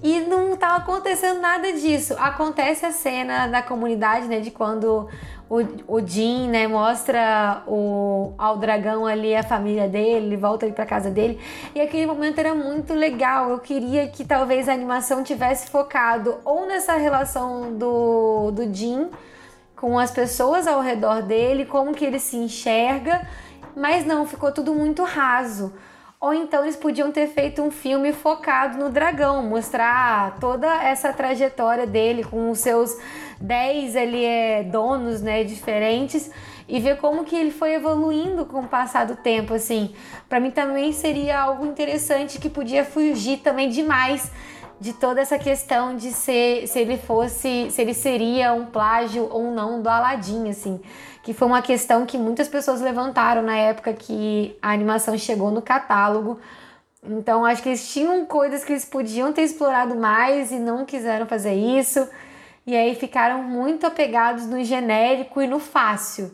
[0.03, 2.13] E não tava acontecendo nada disso.
[2.19, 5.07] Acontece a cena da comunidade, né, de quando
[5.53, 6.01] o, o
[6.49, 11.39] né, mostra o, ao dragão ali a família dele, ele volta ali pra casa dele.
[11.75, 13.51] E aquele momento era muito legal.
[13.51, 19.09] Eu queria que talvez a animação tivesse focado ou nessa relação do, do Jim
[19.75, 23.27] com as pessoas ao redor dele, como que ele se enxerga,
[23.75, 25.71] mas não, ficou tudo muito raso.
[26.23, 31.85] Ou então eles podiam ter feito um filme focado no dragão, mostrar toda essa trajetória
[31.85, 32.97] dele com os seus
[33.41, 36.31] 10 ali é, donos, né, diferentes
[36.65, 39.93] e ver como que ele foi evoluindo com o passar do tempo, assim.
[40.29, 44.31] Para mim também seria algo interessante que podia fugir também demais
[44.79, 49.51] de toda essa questão de ser, se ele fosse, se ele seria um plágio ou
[49.51, 50.79] não do Aladdin, assim
[51.23, 55.61] que foi uma questão que muitas pessoas levantaram na época que a animação chegou no
[55.61, 56.37] catálogo.
[57.01, 61.25] Então acho que eles tinham coisas que eles podiam ter explorado mais e não quiseram
[61.25, 62.05] fazer isso.
[62.67, 66.33] E aí ficaram muito apegados no genérico e no fácil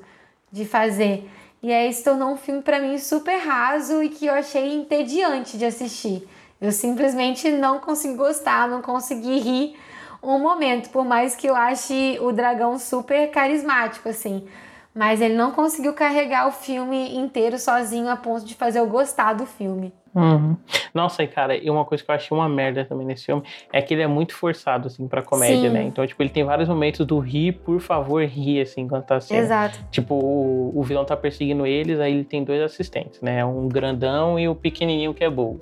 [0.51, 1.29] de fazer.
[1.61, 5.55] E aí se tornou um filme para mim super raso e que eu achei entediante
[5.55, 6.27] de assistir.
[6.59, 9.75] Eu simplesmente não consegui gostar, não consegui rir
[10.21, 14.47] um momento, por mais que eu ache o dragão super carismático assim
[14.93, 19.33] mas ele não conseguiu carregar o filme inteiro sozinho a ponto de fazer eu gostar
[19.33, 19.93] do filme.
[20.19, 20.57] Uhum.
[20.93, 23.81] Nossa, e cara, e uma coisa que eu achei uma merda também nesse filme é
[23.81, 25.69] que ele é muito forçado, assim, pra comédia, Sim.
[25.69, 25.83] né?
[25.83, 29.37] Então, tipo, ele tem vários momentos do rir, por favor, rir, assim, enquanto tá sendo.
[29.37, 29.79] Exato.
[29.91, 33.43] Tipo, o, o vilão tá perseguindo eles, aí ele tem dois assistentes, né?
[33.45, 35.59] Um grandão e o pequenininho que é bobo.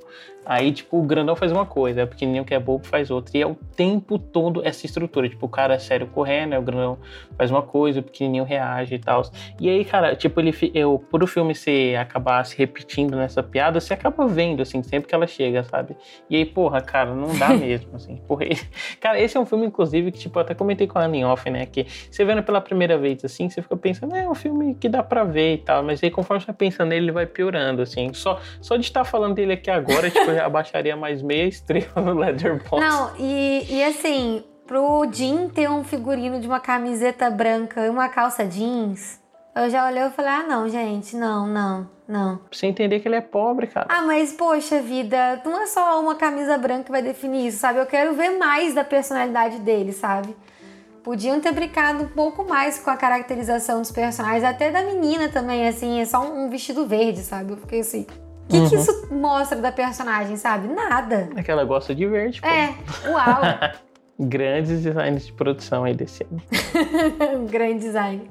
[0.49, 3.37] Aí, tipo, o grandão faz uma coisa, o pequenininho que é bobo faz outra.
[3.37, 5.27] E é o tempo todo essa estrutura.
[5.27, 6.59] Tipo, o cara é sério correndo, né?
[6.59, 6.97] o grandão
[7.37, 9.23] faz uma coisa, o pequenininho reage e tal.
[9.59, 13.81] E aí, cara, tipo, ele, eu, por o filme se acabar se repetindo nessa piada,
[13.81, 15.95] você acaba vendo, assim, sempre que ela chega, sabe?
[16.29, 18.17] E aí, porra, cara, não dá mesmo, assim.
[18.27, 18.45] Porra,
[18.99, 21.49] cara, esse é um filme, inclusive, que, tipo, eu até comentei com a Annie Off,
[21.49, 21.65] né?
[21.65, 24.87] Que você vendo pela primeira vez, assim, você fica pensando, é, é um filme que
[24.87, 25.83] dá pra ver e tal.
[25.83, 28.13] Mas aí, conforme você vai pensando nele, ele vai piorando, assim.
[28.13, 32.79] Só, só de estar falando dele aqui agora, tipo, abaixaria mais meia estrela no Letterboxd.
[32.79, 38.09] Não, e, e assim, pro Jim ter um figurino de uma camiseta branca e uma
[38.09, 39.19] calça jeans,
[39.63, 42.37] eu já olhei e falei, ah não, gente, não, não, não.
[42.37, 43.87] Pra você entender que ele é pobre, cara.
[43.89, 47.79] Ah, mas poxa vida, não é só uma camisa branca que vai definir isso, sabe?
[47.79, 50.35] Eu quero ver mais da personalidade dele, sabe?
[51.03, 55.67] Podiam ter brincado um pouco mais com a caracterização dos personagens, até da menina também,
[55.67, 57.53] assim, é só um vestido verde, sabe?
[57.53, 58.05] Eu fiquei assim,
[58.47, 58.69] o que, uhum.
[58.69, 60.67] que, isso mostra da personagem, sabe?
[60.69, 61.29] Nada.
[61.35, 62.47] É que ela gosta de verde, pô.
[62.47, 62.73] É,
[63.09, 63.41] uau.
[64.19, 66.41] Grandes designs de produção aí desse ano.
[67.47, 68.29] Grande design.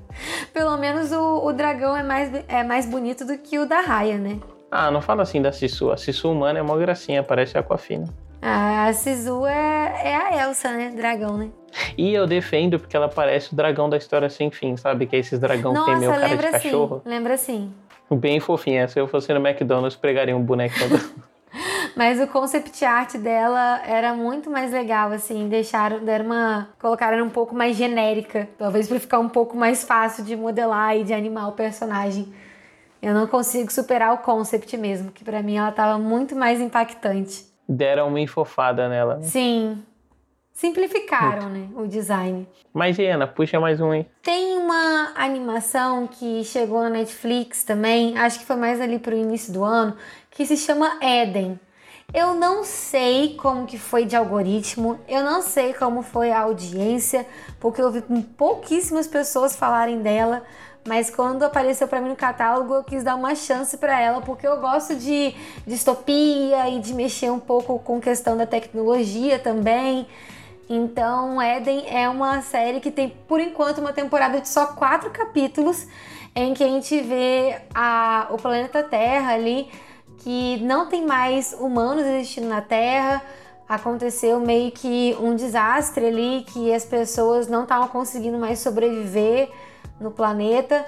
[0.53, 4.19] Pelo menos o, o dragão é mais, é mais bonito do que o da Raya,
[4.19, 4.41] né?
[4.71, 5.93] Ah, não fala assim da Sisu.
[5.93, 8.09] A Sisu humana é uma gracinha, parece a Aquafina.
[8.43, 10.93] A Sisu é, é a Elsa, né?
[10.95, 11.51] Dragão, né?
[11.97, 15.07] E eu defendo porque ela parece o dragão da história sem fim, sabe?
[15.07, 17.01] Que é esses dragão que tem meio cara de lembra cachorro.
[17.05, 17.73] sim, lembra sim.
[18.11, 18.87] Bem fofinha.
[18.89, 20.75] Se eu fosse no McDonald's, pregaria um boneco
[21.97, 26.69] Mas o concept art dela era muito mais legal, assim, deixaram, deram uma.
[26.79, 28.47] colocaram um pouco mais genérica.
[28.59, 32.31] Talvez para ficar um pouco mais fácil de modelar e de animar o personagem.
[33.01, 37.47] Eu não consigo superar o concept mesmo, que para mim ela tava muito mais impactante.
[37.67, 39.17] Deram uma enfofada nela.
[39.17, 39.23] Né?
[39.23, 39.83] Sim.
[40.53, 42.47] Simplificaram, né, o design.
[42.73, 44.07] Mas, Ana, puxa mais um aí.
[44.23, 49.53] Tem uma animação que chegou na Netflix também, acho que foi mais ali pro início
[49.53, 49.97] do ano,
[50.31, 51.59] que se chama Eden.
[52.17, 57.27] Eu não sei como que foi de algoritmo, eu não sei como foi a audiência,
[57.61, 58.01] porque eu vi
[58.39, 60.43] pouquíssimas pessoas falarem dela,
[60.89, 64.47] mas quando apareceu para mim no catálogo, eu quis dar uma chance para ela, porque
[64.47, 65.35] eu gosto de
[65.67, 70.07] distopia e de mexer um pouco com questão da tecnologia também.
[70.71, 75.87] Então, Eden é uma série que tem, por enquanto, uma temporada de só quatro capítulos,
[76.35, 79.69] em que a gente vê a, o planeta Terra ali,
[80.19, 83.23] que não tem mais humanos existindo na Terra.
[83.69, 89.51] Aconteceu meio que um desastre ali, que as pessoas não estavam conseguindo mais sobreviver
[90.01, 90.85] no planeta.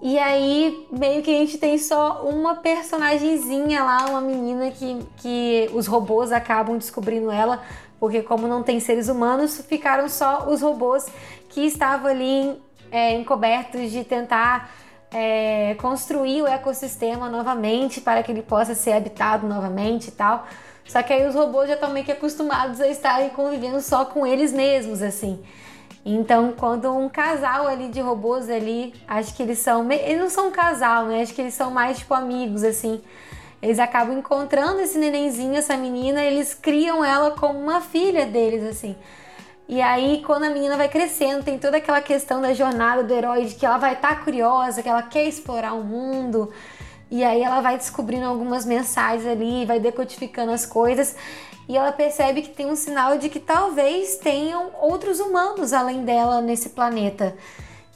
[0.00, 5.70] E aí, meio que a gente tem só uma personagemzinha lá, uma menina que, que
[5.74, 7.62] os robôs acabam descobrindo ela,
[7.98, 11.06] porque como não tem seres humanos, ficaram só os robôs
[11.48, 12.56] que estavam ali
[12.92, 14.70] é, encobertos de tentar
[15.10, 20.46] é, construir o ecossistema novamente para que ele possa ser habitado novamente e tal.
[20.84, 24.26] Só que aí os robôs já estão meio que acostumados a estarem convivendo só com
[24.26, 25.38] eles mesmos, assim.
[26.04, 29.90] Então, quando um casal ali de robôs ali, acho que eles são.
[29.92, 31.20] Eles não são um casal, né?
[31.20, 33.02] Acho que eles são mais tipo amigos, assim.
[33.60, 38.96] Eles acabam encontrando esse nenenzinho, essa menina, eles criam ela como uma filha deles, assim.
[39.68, 43.44] E aí, quando a menina vai crescendo, tem toda aquela questão da jornada do herói,
[43.44, 46.50] de que ela vai estar tá curiosa, que ela quer explorar o mundo.
[47.10, 51.16] E aí ela vai descobrindo algumas mensagens ali, vai decodificando as coisas
[51.68, 56.40] e ela percebe que tem um sinal de que talvez tenham outros humanos além dela
[56.40, 57.36] nesse planeta.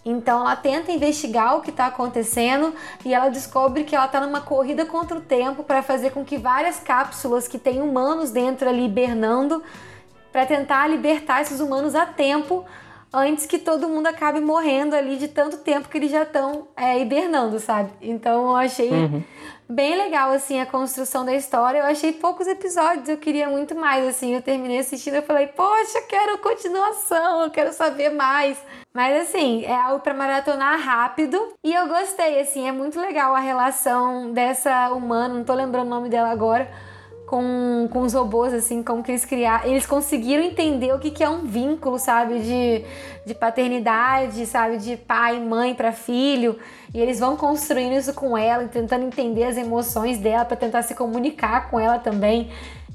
[0.05, 4.41] Então ela tenta investigar o que está acontecendo e ela descobre que ela está numa
[4.41, 8.85] corrida contra o tempo para fazer com que várias cápsulas que têm humanos dentro ali
[8.85, 9.63] hibernando
[10.33, 12.65] para tentar libertar esses humanos a tempo
[13.13, 16.99] antes que todo mundo acabe morrendo ali de tanto tempo que eles já estão é,
[16.99, 17.93] hibernando, sabe?
[18.01, 19.23] Então eu achei uhum
[19.73, 21.79] bem legal, assim, a construção da história.
[21.79, 24.35] Eu achei poucos episódios, eu queria muito mais, assim.
[24.35, 28.59] Eu terminei assistindo e falei, poxa, quero continuação, eu quero saber mais.
[28.93, 31.55] Mas, assim, é algo para maratonar rápido.
[31.65, 35.91] E eu gostei, assim, é muito legal a relação dessa humana, não tô lembrando o
[35.91, 36.71] nome dela agora
[37.33, 39.65] com, com os robôs, assim, como que eles criaram.
[39.65, 42.41] Eles conseguiram entender o que, que é um vínculo, sabe?
[42.41, 42.85] De,
[43.25, 44.77] de paternidade, sabe?
[44.77, 46.59] De pai mãe para filho.
[46.93, 50.95] E eles vão construindo isso com ela, tentando entender as emoções dela para tentar se
[50.95, 52.51] comunicar com ela também.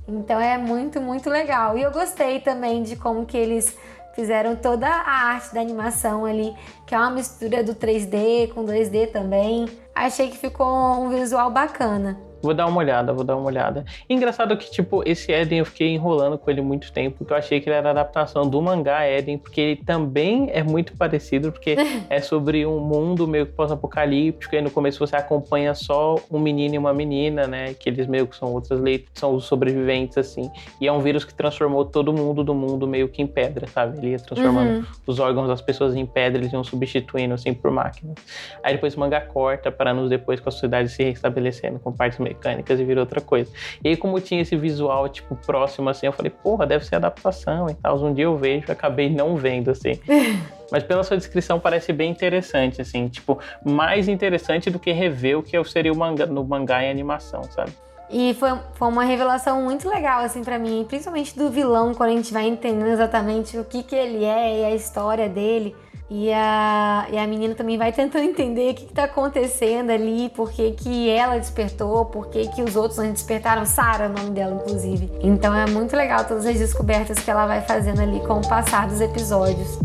[0.07, 1.75] Então é muito, muito legal.
[1.75, 3.75] E eu gostei também de como que eles
[4.13, 9.11] fizeram toda a arte da animação ali, que é uma mistura do 3D com 2D
[9.11, 9.67] também.
[9.95, 10.67] Achei que ficou
[11.01, 12.26] um visual bacana.
[12.41, 13.85] Vou dar uma olhada, vou dar uma olhada.
[14.09, 17.59] Engraçado que, tipo, esse Eden eu fiquei enrolando com ele muito tempo, porque eu achei
[17.59, 21.75] que ele era adaptação do mangá Eden, porque ele também é muito parecido, porque
[22.09, 26.75] é sobre um mundo meio que pós-apocalíptico, e no começo você acompanha só um menino
[26.75, 27.73] e uma menina, né?
[27.73, 30.49] Que eles meio que são outras leitas, são os sobreviventes, assim.
[30.79, 33.97] E é um vírus que transformou todo mundo do mundo meio que em pedra, sabe?
[33.97, 34.85] Ele ia transformando uhum.
[35.05, 38.15] os órgãos das pessoas em pedra, eles iam substituindo, assim, por máquinas.
[38.63, 42.19] Aí depois o mangá corta para nos depois com a sociedade se restabelecendo com partes
[42.27, 43.51] mecânicas e vira outra coisa.
[43.83, 47.69] E aí, como tinha esse visual, tipo, próximo, assim, eu falei, porra, deve ser adaptação
[47.69, 47.97] e tal.
[48.03, 49.99] Um dia eu vejo, acabei não vendo, assim.
[50.71, 55.43] Mas pela sua descrição parece bem interessante, assim, tipo, mais interessante do que rever o
[55.43, 57.71] que seria o mangá, no mangá em animação, sabe?
[58.09, 62.13] E foi, foi uma revelação muito legal, assim, para mim, principalmente do vilão, quando a
[62.13, 65.75] gente vai entendendo exatamente o que, que ele é e a história dele.
[66.09, 70.51] E a, e a menina também vai tentando entender o que, está acontecendo ali, por
[70.51, 73.65] que, que ela despertou, por que, que os outros não despertaram.
[73.65, 75.11] Sara é o nome dela, inclusive.
[75.21, 78.87] Então é muito legal todas as descobertas que ela vai fazendo ali com o passar
[78.87, 79.79] dos episódios.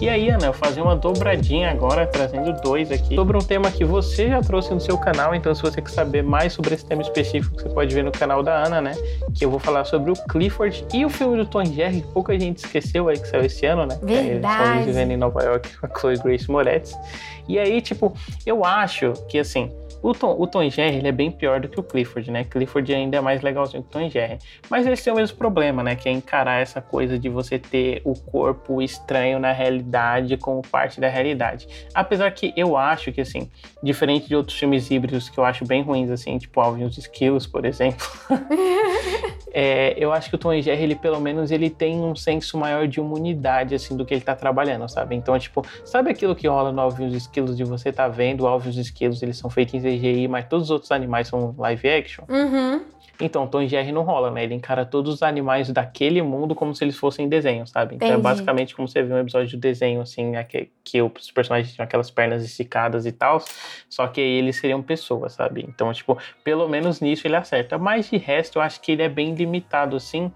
[0.00, 3.84] E aí, Ana, eu fazer uma dobradinha agora, trazendo dois aqui, sobre um tema que
[3.84, 5.34] você já trouxe no seu canal.
[5.34, 8.42] Então, se você quer saber mais sobre esse tema específico, você pode ver no canal
[8.42, 8.92] da Ana, né?
[9.34, 12.38] Que eu vou falar sobre o Clifford e o filme do Tom Jerry, que pouca
[12.38, 13.98] gente esqueceu aí que saiu esse ano, né?
[14.02, 14.80] Verdade.
[14.80, 16.94] É, vivendo em Nova York com a Chloe Grace Moretz.
[17.48, 18.12] E aí, tipo,
[18.44, 19.70] eu acho que assim
[20.04, 22.44] o Tom, o Tom Jerry ele é bem pior do que o Clifford, né?
[22.44, 24.38] Clifford ainda é mais legalzinho que o Tom Jerry.
[24.68, 25.96] Mas esse é o mesmo problema, né?
[25.96, 31.00] Que é encarar essa coisa de você ter o corpo estranho na realidade como parte
[31.00, 31.66] da realidade.
[31.94, 33.50] Apesar que eu acho que, assim,
[33.82, 37.46] diferente de outros filmes híbridos que eu acho bem ruins, assim, tipo Alvin os Skills,
[37.46, 38.06] por exemplo.
[39.56, 42.88] é, eu acho que o Tom Jerry, ele pelo menos, ele tem um senso maior
[42.88, 45.14] de humanidade, assim, do que ele tá trabalhando, sabe?
[45.14, 48.70] Então, tipo, sabe aquilo que rola no Alvin os Skills de você tá vendo, Alvin
[48.70, 52.24] os Skills, eles são feitos em CGI, mas todos os outros animais são live action.
[52.28, 52.82] Uhum.
[53.20, 54.42] Então, Tom e Jerry não rola, né?
[54.42, 57.94] Ele encara todos os animais daquele mundo como se eles fossem desenho, sabe?
[57.94, 60.44] Então é basicamente como você vê um episódio de desenho, assim, né?
[60.44, 63.42] que, que os personagens tinham aquelas pernas esticadas e tal,
[63.88, 65.64] só que eles seriam pessoas, sabe?
[65.68, 67.78] Então, tipo, pelo menos nisso ele acerta.
[67.78, 70.32] Mas de resto, eu acho que ele é bem limitado, assim,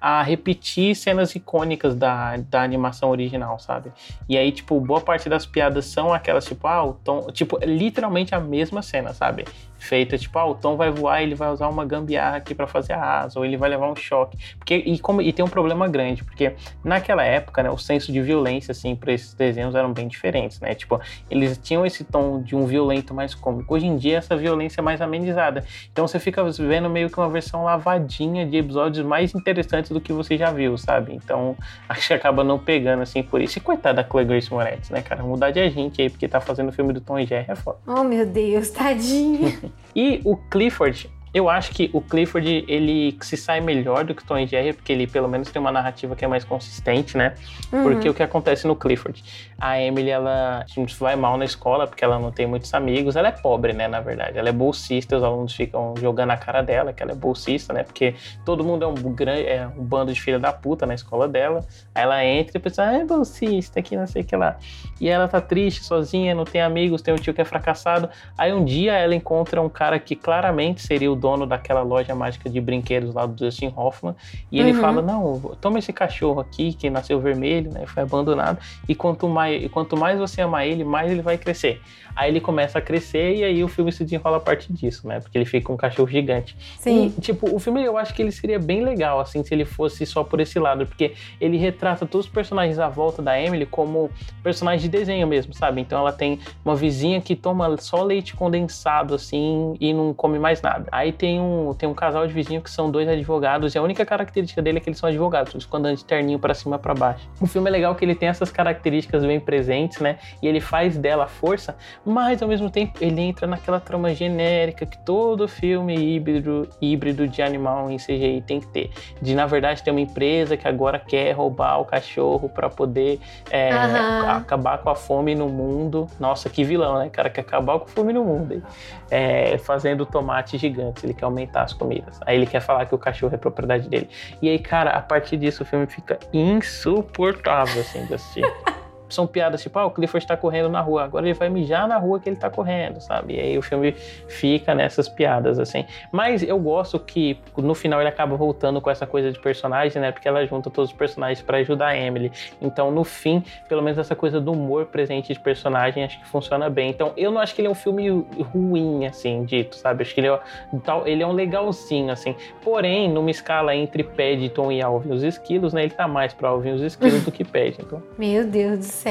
[0.00, 3.92] a repetir cenas icônicas da, da animação original, sabe?
[4.28, 7.26] E aí, tipo, boa parte das piadas são aquelas, tipo, ah, o Tom.
[7.30, 9.44] Tipo, literalmente a mesma cena, sabe?
[9.82, 12.92] Feita, tipo, ah, o Tom vai voar, ele vai usar uma gambiarra aqui para fazer
[12.92, 14.38] a asa, ou ele vai levar um choque.
[14.56, 16.54] Porque, e, como, e tem um problema grande, porque
[16.84, 20.74] naquela época, né, o senso de violência, assim, para esses desenhos eram bem diferentes, né?
[20.74, 23.74] Tipo, eles tinham esse tom de um violento mais cômico.
[23.74, 25.64] Hoje em dia, essa violência é mais amenizada.
[25.90, 30.12] Então você fica vendo meio que uma versão lavadinha de episódios mais interessantes do que
[30.12, 31.12] você já viu, sabe?
[31.14, 31.56] Então,
[31.88, 33.58] acho que acaba não pegando, assim, por isso.
[33.58, 35.22] E coitada da Chloe Grace Moretz, né, cara?
[35.22, 37.78] Mudar de agente aí, porque tá fazendo o filme do Tom e Jerry é foda.
[37.86, 39.52] Oh, meu Deus, tadinho.
[39.94, 44.26] E o Clifford, eu acho que o Clifford ele se sai melhor do que o
[44.26, 47.34] Tom e Jerry, porque ele pelo menos tem uma narrativa que é mais consistente, né?
[47.72, 47.82] Uhum.
[47.84, 49.24] Porque o que acontece no Clifford?
[49.58, 50.66] A Emily, ela
[50.98, 53.16] vai mal na escola porque ela não tem muitos amigos.
[53.16, 53.88] Ela é pobre, né?
[53.88, 55.16] Na verdade, ela é bolsista.
[55.16, 57.82] Os alunos ficam jogando a cara dela que ela é bolsista, né?
[57.82, 58.14] Porque
[58.44, 61.64] todo mundo é um, grande, é um bando de filha da puta na escola dela.
[61.94, 64.58] Aí ela entra e pensa, ah, é bolsista aqui, não sei o que lá.
[65.00, 68.10] E ela tá triste, sozinha, não tem amigos, tem um tio que é fracassado.
[68.36, 72.50] Aí um dia ela encontra um cara que claramente seria o dono daquela loja mágica
[72.50, 74.14] de brinquedos lá do Dustin Hoffman.
[74.50, 74.80] E ele Uhum.
[74.80, 77.86] fala: Não, toma esse cachorro aqui que nasceu vermelho, né?
[77.86, 78.58] Foi abandonado.
[78.88, 81.80] E quanto mais, e quanto mais você amar ele, mais ele vai crescer.
[82.14, 85.20] Aí ele começa a crescer e aí o filme se desenrola a partir disso, né?
[85.20, 86.54] Porque ele fica um cachorro gigante.
[86.78, 87.06] Sim.
[87.16, 90.04] E, tipo, o filme eu acho que ele seria bem legal, assim, se ele fosse
[90.04, 94.10] só por esse lado, porque ele retrata todos os personagens à volta da Emily como
[94.42, 95.80] personagens de desenho mesmo, sabe?
[95.80, 100.60] Então ela tem uma vizinha que toma só leite condensado, assim, e não come mais
[100.60, 100.86] nada.
[100.92, 104.04] Aí tem um, tem um casal de vizinhos que são dois advogados, e a única
[104.04, 106.78] característica dele é que eles são advogados, eles ficam andando de terninho pra cima e
[106.78, 107.28] pra baixo.
[107.40, 110.18] O filme é legal que ele tem essas características bem presentes, né?
[110.42, 114.98] E ele faz dela força, mas ao mesmo tempo ele entra naquela trama genérica que
[114.98, 118.90] todo filme híbrido, híbrido de animal em CGI tem que ter.
[119.20, 123.70] De na verdade ter uma empresa que agora quer roubar o cachorro para poder é,
[123.72, 126.06] acabar com a fome no mundo.
[126.18, 127.10] Nossa, que vilão, né?
[127.10, 128.62] Cara, quer acabar com a fome no mundo.
[129.10, 130.60] É, fazendo tomates
[131.06, 132.18] ele quer aumentar as comidas.
[132.26, 134.08] Aí ele quer falar que o cachorro é propriedade dele.
[134.40, 138.44] E aí, cara, a partir disso o filme fica insuportável assim de assistir.
[139.12, 141.98] São piadas tipo, ah, o Clifford tá correndo na rua, agora ele vai mijar na
[141.98, 143.34] rua que ele tá correndo, sabe?
[143.34, 143.92] E aí o filme
[144.28, 145.84] fica nessas piadas, assim.
[146.10, 150.10] Mas eu gosto que no final ele acaba voltando com essa coisa de personagem, né?
[150.12, 152.32] Porque ela junta todos os personagens para ajudar a Emily.
[152.60, 156.68] Então, no fim, pelo menos essa coisa do humor presente de personagem acho que funciona
[156.70, 156.90] bem.
[156.90, 158.08] Então, eu não acho que ele é um filme
[158.52, 160.02] ruim, assim, dito, sabe?
[160.02, 160.40] Acho que ele é,
[160.84, 162.34] tal- ele é um legalzinho, assim.
[162.62, 165.82] Porém, numa escala entre Paddington e Alvin os Esquilos, né?
[165.82, 168.00] Ele tá mais pra Alvin os Esquilos do que Paddington.
[168.16, 169.01] Meu Deus do céu.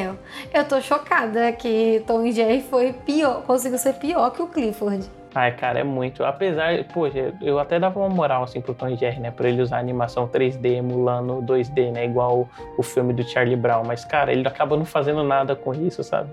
[0.54, 5.10] Eu tô chocada que Tom e Jerry foi pior, conseguiu ser pior que o Clifford.
[5.34, 6.26] Ai, cara, é muito.
[6.26, 9.32] Apesar, poxa, eu até dava uma moral assim pro Tom e Jerry, né?
[9.32, 12.06] Por ele usar animação 3D emulando 2D, né?
[12.06, 13.84] Igual o filme do Charlie Brown.
[13.86, 16.30] Mas, cara, ele acaba não fazendo nada com isso, sabe?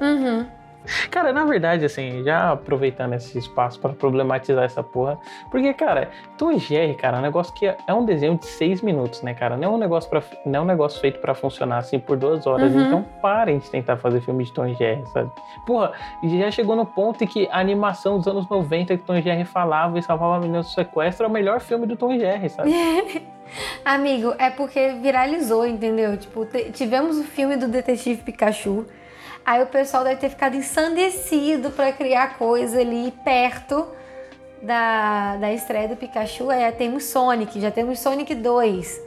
[0.00, 0.46] Uhum.
[1.10, 5.18] Cara, na verdade, assim, já aproveitando esse espaço pra problematizar essa porra.
[5.50, 9.22] Porque, cara, Tom Jerry, cara, é um negócio que é um desenho de seis minutos,
[9.22, 9.56] né, cara?
[9.56, 12.46] Não é um negócio, pra, não é um negócio feito pra funcionar assim por duas
[12.46, 12.72] horas.
[12.72, 12.86] Uhum.
[12.86, 15.30] Então parem de tentar fazer filme de Tom Jerry, sabe?
[15.66, 15.92] Porra,
[16.24, 19.98] já chegou no ponto em que a animação dos anos 90 que Tom Jerry falava
[19.98, 22.72] e salvava a menina do sequestro é o melhor filme do Tom Jerry, sabe?
[23.84, 26.16] Amigo, é porque viralizou, entendeu?
[26.16, 28.86] Tipo, tivemos o filme do Detetive Pikachu.
[29.44, 33.86] Aí o pessoal deve ter ficado ensandecido pra criar coisa ali perto
[34.62, 36.50] da, da estreia do Pikachu.
[36.50, 39.02] Aí temos Sonic, já temos Sonic 2.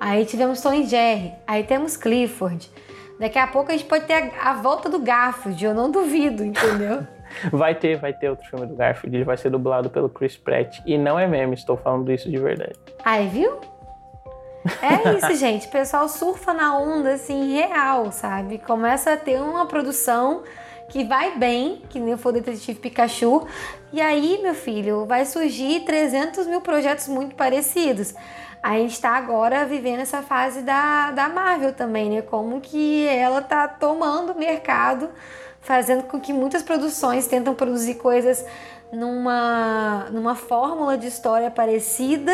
[0.00, 1.32] Aí tivemos Tom e Jerry.
[1.46, 2.70] Aí temos Clifford.
[3.18, 6.44] Daqui a pouco a gente pode ter a, a volta do Garfield, eu não duvido,
[6.44, 7.06] entendeu?
[7.52, 10.80] Vai ter, vai ter outro filme do Garfield, ele vai ser dublado pelo Chris Pratt.
[10.86, 12.72] E não é meme, estou falando isso de verdade.
[13.04, 13.60] Aí, viu?
[14.82, 15.66] É isso, gente.
[15.66, 18.58] O pessoal surfa na onda, assim, real, sabe?
[18.58, 20.42] Começa a ter uma produção
[20.88, 23.46] que vai bem, que nem o Detetive Pikachu.
[23.92, 28.14] E aí, meu filho, vai surgir 300 mil projetos muito parecidos.
[28.62, 32.22] A gente está agora vivendo essa fase da, da Marvel também, né?
[32.22, 35.10] Como que ela tá tomando o mercado,
[35.60, 38.44] fazendo com que muitas produções tentam produzir coisas
[38.92, 42.32] numa, numa fórmula de história parecida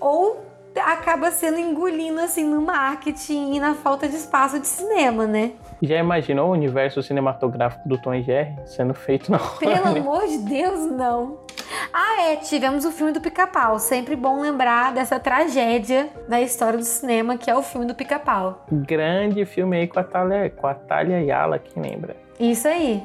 [0.00, 5.52] ou acaba sendo engolindo assim no marketing e na falta de espaço de cinema, né?
[5.82, 9.58] Já imaginou o universo cinematográfico do Tom e Jerry sendo feito na hora?
[9.58, 11.38] Pelo amor de Deus, não.
[11.92, 13.78] Ah, é, tivemos o filme do Pica-Pau.
[13.78, 18.64] Sempre bom lembrar dessa tragédia da história do cinema, que é o filme do Pica-Pau.
[18.70, 22.16] Grande filme aí com a Thalia, com a Thalia Yala, quem lembra?
[22.38, 23.02] Isso aí.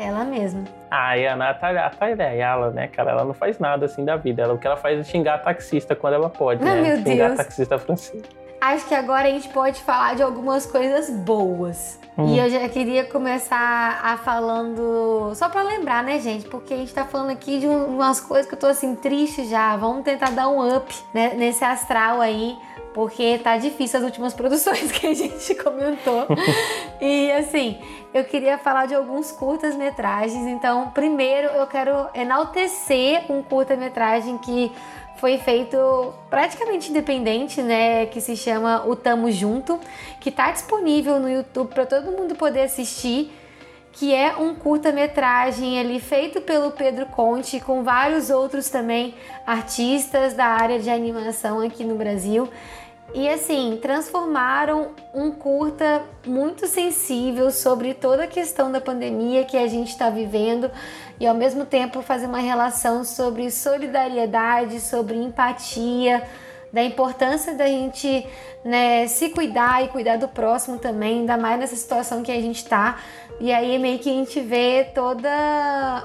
[0.00, 0.64] Ela mesma.
[0.90, 4.16] Ah, e a Natália, a Thalia Yala, né, cara, ela não faz nada assim da
[4.16, 4.42] vida.
[4.42, 6.80] Ela, o que ela faz é xingar taxista quando ela pode, né?
[6.80, 7.36] meu xingar Deus.
[7.38, 8.22] taxista francês.
[8.60, 11.98] Acho que agora a gente pode falar de algumas coisas boas.
[12.18, 15.32] E eu já queria começar a falando.
[15.34, 16.44] Só pra lembrar, né, gente?
[16.46, 19.46] Porque a gente tá falando aqui de um- umas coisas que eu tô assim triste
[19.46, 19.74] já.
[19.76, 22.58] Vamos tentar dar um up né, nesse astral aí.
[22.94, 26.26] Porque tá difícil as últimas produções que a gente comentou.
[27.00, 27.78] e assim,
[28.12, 30.46] eu queria falar de alguns curtas-metragens.
[30.46, 34.72] Então, primeiro eu quero enaltecer um curta-metragem que
[35.16, 38.06] foi feito praticamente independente, né?
[38.06, 39.78] Que se chama O Tamo Junto,
[40.18, 43.30] que tá disponível no YouTube para todo mundo poder assistir.
[43.92, 49.14] Que é um curta-metragem ali feito pelo Pedro Conte, com vários outros também
[49.46, 52.48] artistas da área de animação aqui no Brasil.
[53.12, 59.66] E assim, transformaram um curta muito sensível sobre toda a questão da pandemia que a
[59.66, 60.70] gente está vivendo
[61.18, 66.22] e ao mesmo tempo fazer uma relação sobre solidariedade, sobre empatia,
[66.72, 68.26] da importância da gente
[68.64, 72.62] né, se cuidar e cuidar do próximo também, ainda mais nessa situação que a gente
[72.62, 72.98] está.
[73.40, 75.30] E aí meio que a gente vê toda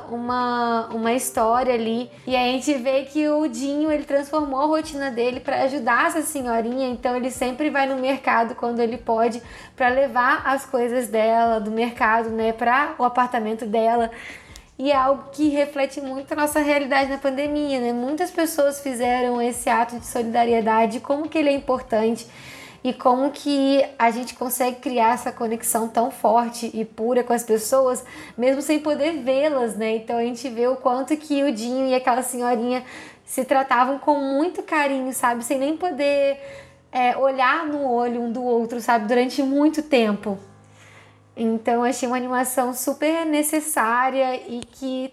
[0.09, 2.09] uma, uma história ali.
[2.25, 6.07] E aí a gente vê que o Dinho ele transformou a rotina dele para ajudar
[6.07, 6.87] essa senhorinha.
[6.87, 9.41] Então ele sempre vai no mercado quando ele pode
[9.75, 14.09] para levar as coisas dela do mercado, né, para o apartamento dela.
[14.79, 17.93] E é algo que reflete muito a nossa realidade na pandemia, né?
[17.93, 22.27] Muitas pessoas fizeram esse ato de solidariedade, como que ele é importante
[22.85, 27.41] e como que a gente consegue criar essa conexão tão forte e pura com as
[27.41, 28.05] pessoas,
[28.37, 29.95] mesmo sem poder vê-las, né?
[29.95, 32.85] Então a gente vê o quanto que o Dinho e aquela senhorinha
[33.25, 35.43] se tratavam com muito carinho, sabe?
[35.43, 36.39] Sem nem poder
[36.91, 39.07] é, olhar no olho um do outro, sabe?
[39.07, 40.37] Durante muito tempo.
[41.35, 45.11] Então achei uma animação super necessária e que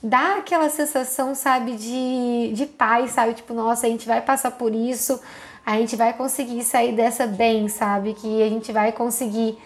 [0.00, 3.34] dá aquela sensação, sabe, de, de paz, sabe?
[3.34, 5.20] Tipo, nossa, a gente vai passar por isso,
[5.74, 8.14] a gente vai conseguir sair dessa bem, sabe?
[8.14, 9.56] Que a gente vai conseguir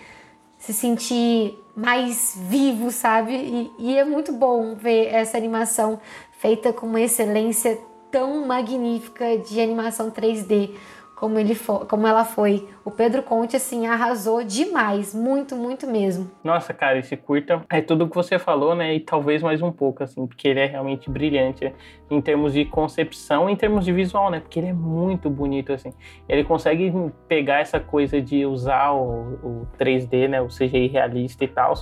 [0.58, 3.34] se sentir mais vivo, sabe?
[3.34, 5.98] E, e é muito bom ver essa animação
[6.32, 7.78] feita com uma excelência
[8.10, 10.74] tão magnífica de animação 3D
[11.16, 12.68] como, ele fo- como ela foi.
[12.84, 15.14] O Pedro Conte, assim, arrasou demais.
[15.14, 16.30] Muito, muito mesmo.
[16.44, 18.94] Nossa, cara, esse curta é tudo o que você falou, né?
[18.94, 21.72] E talvez mais um pouco, assim, porque ele é realmente brilhante
[22.10, 24.40] em termos de concepção, em termos de visual, né?
[24.40, 25.94] Porque ele é muito bonito, assim.
[26.28, 26.92] Ele consegue
[27.26, 30.42] pegar essa coisa de usar o, o 3D, né?
[30.42, 31.72] O CGI realista e tal,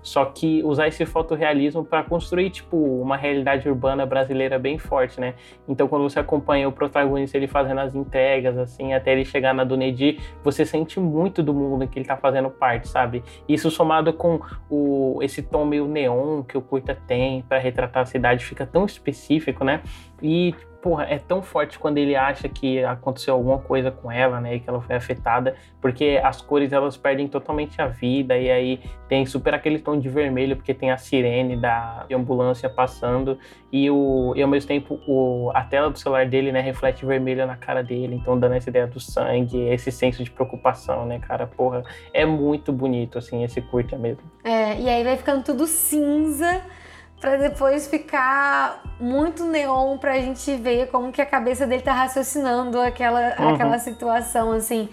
[0.00, 5.34] só que usar esse fotorrealismo para construir, tipo, uma realidade urbana brasileira bem forte, né?
[5.66, 9.64] Então, quando você acompanha o protagonista ele fazendo as entregas, assim, até ele chegar na
[9.64, 13.22] Dunedi, você sente muito do mundo que ele tá fazendo parte, sabe?
[13.48, 14.40] Isso somado com
[14.70, 18.84] o, esse tom meio neon que o curta tem para retratar a cidade, fica tão
[18.84, 19.82] específico, né?
[20.22, 24.56] E, porra, é tão forte quando ele acha que aconteceu alguma coisa com ela, né?
[24.56, 28.80] E que ela foi afetada, porque as cores elas perdem totalmente a vida, e aí
[29.08, 33.38] tem super aquele tom de vermelho, porque tem a sirene da ambulância passando,
[33.70, 37.46] e, o, e ao mesmo tempo o, a tela do celular dele, né, reflete vermelho
[37.46, 41.46] na cara dele, então dando essa ideia do sangue, esse senso de preocupação, né, cara?
[41.46, 44.24] Porra, é muito bonito, assim, esse curta mesmo.
[44.42, 46.60] É, e aí vai ficando tudo cinza
[47.22, 52.80] pra depois ficar muito neon pra gente ver como que a cabeça dele tá raciocinando
[52.80, 53.54] aquela, Uhum.
[53.54, 54.88] aquela situação, assim.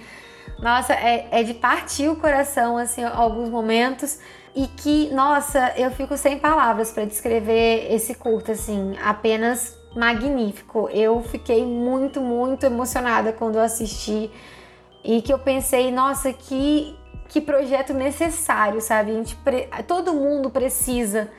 [0.60, 4.20] Nossa, é, é de partir o coração, assim, alguns momentos.
[4.56, 10.88] E que, nossa, eu fico sem palavras pra descrever esse curto, assim, apenas magnífico.
[10.92, 14.30] Eu fiquei muito, muito emocionada quando eu assisti
[15.04, 16.96] e que eu pensei, nossa, que
[17.28, 19.12] que projeto necessário, sabe?
[19.12, 19.70] A gente pre...
[19.88, 21.30] Todo mundo precisa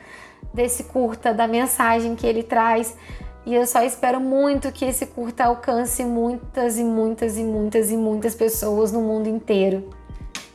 [0.53, 2.97] desse curta, da mensagem que ele traz.
[3.45, 7.97] E eu só espero muito que esse curta alcance muitas e muitas e muitas e
[7.97, 9.89] muitas pessoas no mundo inteiro.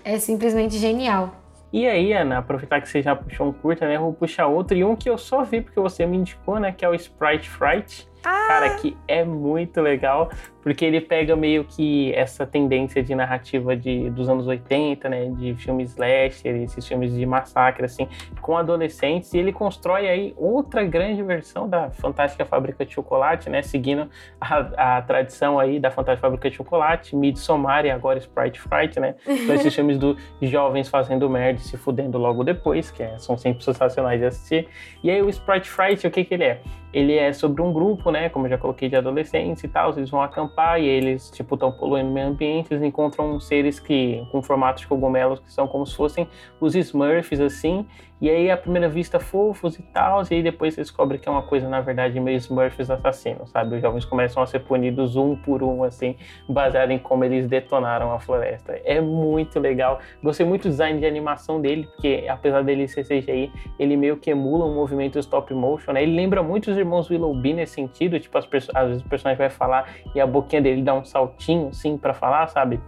[0.05, 1.35] É simplesmente genial.
[1.73, 3.97] E aí, Ana, aproveitar que você já puxou um curta, né?
[3.97, 4.77] Eu vou puxar outro.
[4.77, 6.73] E um que eu só vi porque você me indicou, né?
[6.73, 8.09] Que é o Sprite Fright.
[8.29, 8.47] Ah.
[8.49, 10.31] Cara, que é muito legal
[10.67, 15.55] porque ele pega meio que essa tendência de narrativa de, dos anos 80, né, de
[15.55, 18.09] filmes slasher, esses filmes de massacre, assim,
[18.41, 23.63] com adolescentes, e ele constrói aí outra grande versão da Fantástica Fábrica de Chocolate, né,
[23.63, 24.11] seguindo
[24.41, 29.15] a, a tradição aí da Fantástica Fábrica de Chocolate, Midsommar e agora Sprite Fright, né,
[29.25, 33.39] então esses filmes dos jovens fazendo merda e se fudendo logo depois, que é, são
[33.39, 34.67] sempre sensacionais de assistir,
[35.01, 36.61] e aí o Sprite Fright, o que que ele é?
[36.97, 40.09] Ele é sobre um grupo, né, como eu já coloquei, de adolescentes e tal, eles
[40.09, 44.43] vão acampar e eles, tipo, estão poluindo o meio ambiente, eles encontram seres que, com
[44.43, 46.27] formatos de cogumelos que são como se fossem
[46.59, 47.85] os Smurfs, assim,
[48.19, 51.31] e aí, à primeira vista, fofos e tal, e aí depois você descobre que é
[51.33, 53.77] uma coisa, na verdade, meio Smurfs assassinos, sabe?
[53.77, 56.17] Os jovens começam a ser punidos um por um, assim,
[56.49, 58.81] baseado em como eles detonaram a floresta.
[58.87, 60.01] É muito legal.
[60.23, 64.31] Gostei muito do design de animação dele, porque apesar dele ser CGI, ele meio que
[64.31, 66.03] emula um movimento stop motion, né?
[66.03, 69.51] Ele lembra muito os irmãos Willoughby nesse sentido, tipo, as às vezes o personagem vai
[69.51, 72.81] falar e a boquinha dele dá um saltinho, assim, para falar, sabe?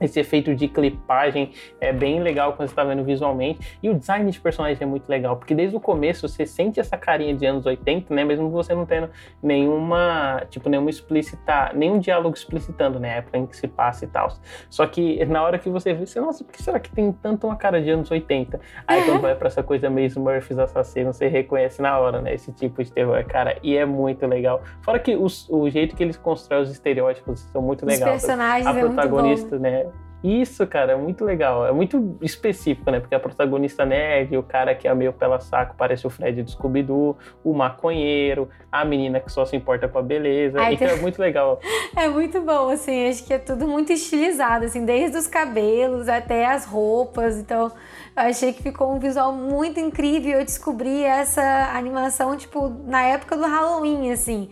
[0.00, 3.78] Esse efeito de clipagem é bem legal quando você está vendo visualmente.
[3.82, 6.96] E o design de personagem é muito legal, porque desde o começo você sente essa
[6.96, 8.24] carinha de anos 80, né?
[8.24, 9.10] Mesmo você não tendo
[9.42, 13.10] nenhuma, tipo, nenhuma explícita, nenhum diálogo explicitando, né?
[13.10, 14.32] A época em que se passa e tal.
[14.68, 17.46] Só que na hora que você vê, você, nossa, por que será que tem tanto
[17.46, 18.60] uma cara de anos 80?
[18.86, 22.34] Aí quando vai pra essa coisa meio Smurfs assassino, você reconhece na hora, né?
[22.34, 23.58] Esse tipo de terror, cara.
[23.62, 24.62] E é muito legal.
[24.82, 28.16] Fora que os, o jeito que eles constroem os estereótipos são muito legais.
[28.16, 29.70] Os personagens A é protagonista, muito bom.
[29.70, 29.89] né?
[30.22, 31.66] Isso, cara, é muito legal.
[31.66, 33.00] É muito específico, né?
[33.00, 36.50] Porque a protagonista nerd, o cara que é meio pela saco, parece o Fred do
[36.50, 40.60] Scooby-Doo, o maconheiro, a menina que só se importa com a beleza.
[40.60, 40.96] Ai, então tem...
[40.96, 41.60] é muito legal.
[41.96, 46.46] É muito bom, assim, acho que é tudo muito estilizado, assim, desde os cabelos até
[46.46, 47.36] as roupas.
[47.36, 47.72] Então,
[48.16, 50.38] eu achei que ficou um visual muito incrível.
[50.38, 51.42] Eu descobri essa
[51.74, 54.48] animação, tipo, na época do Halloween, assim.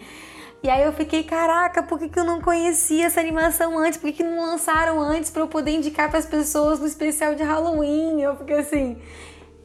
[0.61, 3.97] E aí eu fiquei, caraca, por que, que eu não conhecia essa animação antes?
[3.97, 7.35] Por que, que não lançaram antes para eu poder indicar para as pessoas no especial
[7.37, 8.21] de Halloween?
[8.21, 8.99] Eu fiquei assim,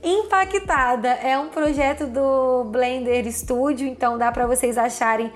[0.03, 1.07] impactada.
[1.07, 5.31] É um projeto do Blender Studio, então dá para vocês acharem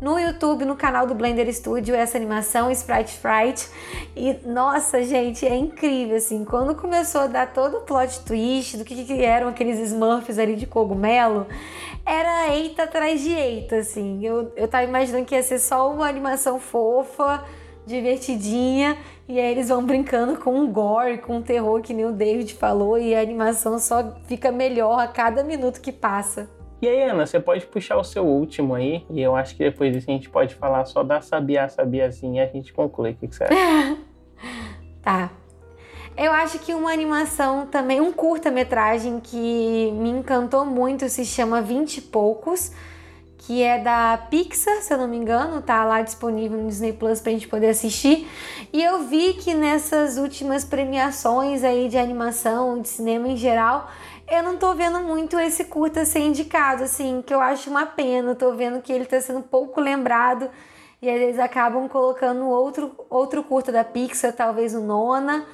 [0.00, 3.68] no YouTube, no canal do Blender Studio, essa animação Sprite Fright.
[4.16, 6.44] E nossa, gente, é incrível assim.
[6.44, 10.56] Quando começou a dar todo o plot twist do que, que eram aqueles Smurfs ali
[10.56, 11.46] de cogumelo,
[12.04, 14.24] era eita atrás de eita, assim.
[14.24, 17.44] Eu, eu tava imaginando que ia ser só uma animação fofa,
[17.86, 18.96] divertidinha,
[19.28, 22.54] e aí eles vão brincando com um gore, com um terror, que nem o David
[22.54, 26.48] falou, e a animação só fica melhor a cada minuto que passa.
[26.82, 29.92] E aí, Ana, você pode puxar o seu último aí, e eu acho que depois
[29.92, 33.10] disso a gente pode falar só da Sabia Sabiazinha e a gente conclui.
[33.10, 33.98] O que, que você acha?
[35.02, 35.30] tá.
[36.22, 41.96] Eu acho que uma animação também, um curta-metragem que me encantou muito se chama Vinte
[41.96, 42.72] e Poucos,
[43.38, 47.22] que é da Pixar, se eu não me engano, tá lá disponível no Disney Plus
[47.22, 48.28] pra gente poder assistir.
[48.70, 53.88] E eu vi que nessas últimas premiações aí de animação, de cinema em geral,
[54.30, 58.34] eu não tô vendo muito esse curta ser indicado, assim, que eu acho uma pena.
[58.34, 60.50] tô vendo que ele tá sendo pouco lembrado
[61.00, 65.46] e eles acabam colocando outro, outro curta da Pixar, talvez o Nona,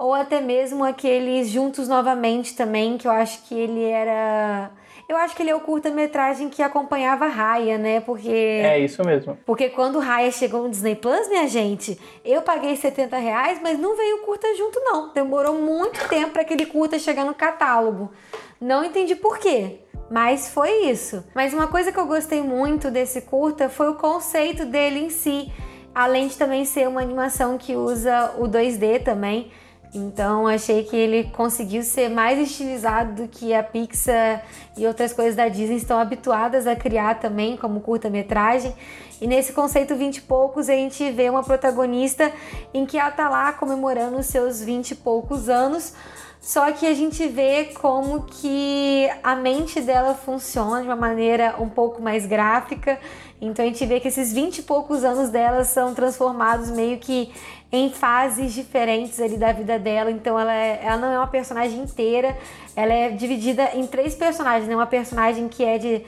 [0.00, 4.70] ou até mesmo aqueles Juntos Novamente também, que eu acho que ele era
[5.06, 7.98] eu acho que ele é o curta-metragem que acompanhava Raya, né?
[7.98, 8.30] Porque.
[8.30, 9.36] É isso mesmo.
[9.44, 13.96] Porque quando Raya chegou no Disney Plus, minha gente, eu paguei 70 reais, mas não
[13.96, 15.12] veio o curta junto, não.
[15.12, 18.12] Demorou muito tempo para aquele curta chegar no catálogo.
[18.60, 19.80] Não entendi por quê.
[20.08, 21.24] Mas foi isso.
[21.34, 25.52] Mas uma coisa que eu gostei muito desse curta foi o conceito dele em si.
[25.92, 29.50] Além de também ser uma animação que usa o 2D também.
[29.92, 34.44] Então achei que ele conseguiu ser mais estilizado do que a Pixar
[34.76, 38.72] e outras coisas da Disney estão habituadas a criar também como curta-metragem.
[39.20, 42.32] E nesse conceito 20 e poucos a gente vê uma protagonista
[42.72, 45.92] em que ela tá lá comemorando os seus 20 e poucos anos,
[46.40, 51.68] só que a gente vê como que a mente dela funciona de uma maneira um
[51.68, 52.98] pouco mais gráfica.
[53.40, 57.32] Então a gente vê que esses 20 e poucos anos dela são transformados meio que
[57.72, 60.10] em fases diferentes ali da vida dela.
[60.10, 62.36] Então ela, é, ela não é uma personagem inteira,
[62.76, 64.74] ela é dividida em três personagens, né?
[64.74, 66.04] Uma personagem que é de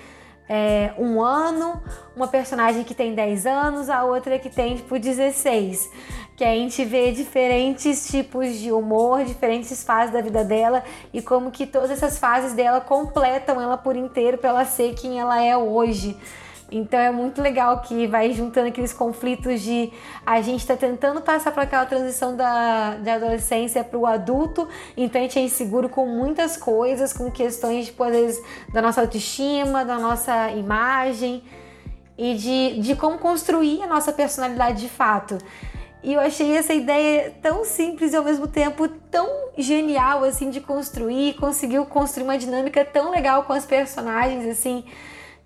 [0.48, 1.80] é, um ano,
[2.14, 5.90] uma personagem que tem 10 anos, a outra que tem tipo 16.
[6.36, 11.50] Que a gente vê diferentes tipos de humor, diferentes fases da vida dela e como
[11.50, 15.56] que todas essas fases dela completam ela por inteiro para ela ser quem ela é
[15.56, 16.16] hoje.
[16.72, 19.92] Então é muito legal que vai juntando aqueles conflitos de
[20.24, 24.66] a gente está tentando passar por aquela transição da, da adolescência para o adulto,
[24.96, 29.02] então a gente é inseguro com muitas coisas, com questões, tipo, às vezes, da nossa
[29.02, 31.44] autoestima, da nossa imagem
[32.16, 35.36] e de, de como construir a nossa personalidade de fato.
[36.02, 40.60] E eu achei essa ideia tão simples e ao mesmo tempo tão genial assim de
[40.60, 44.84] construir, conseguiu construir uma dinâmica tão legal com as personagens assim.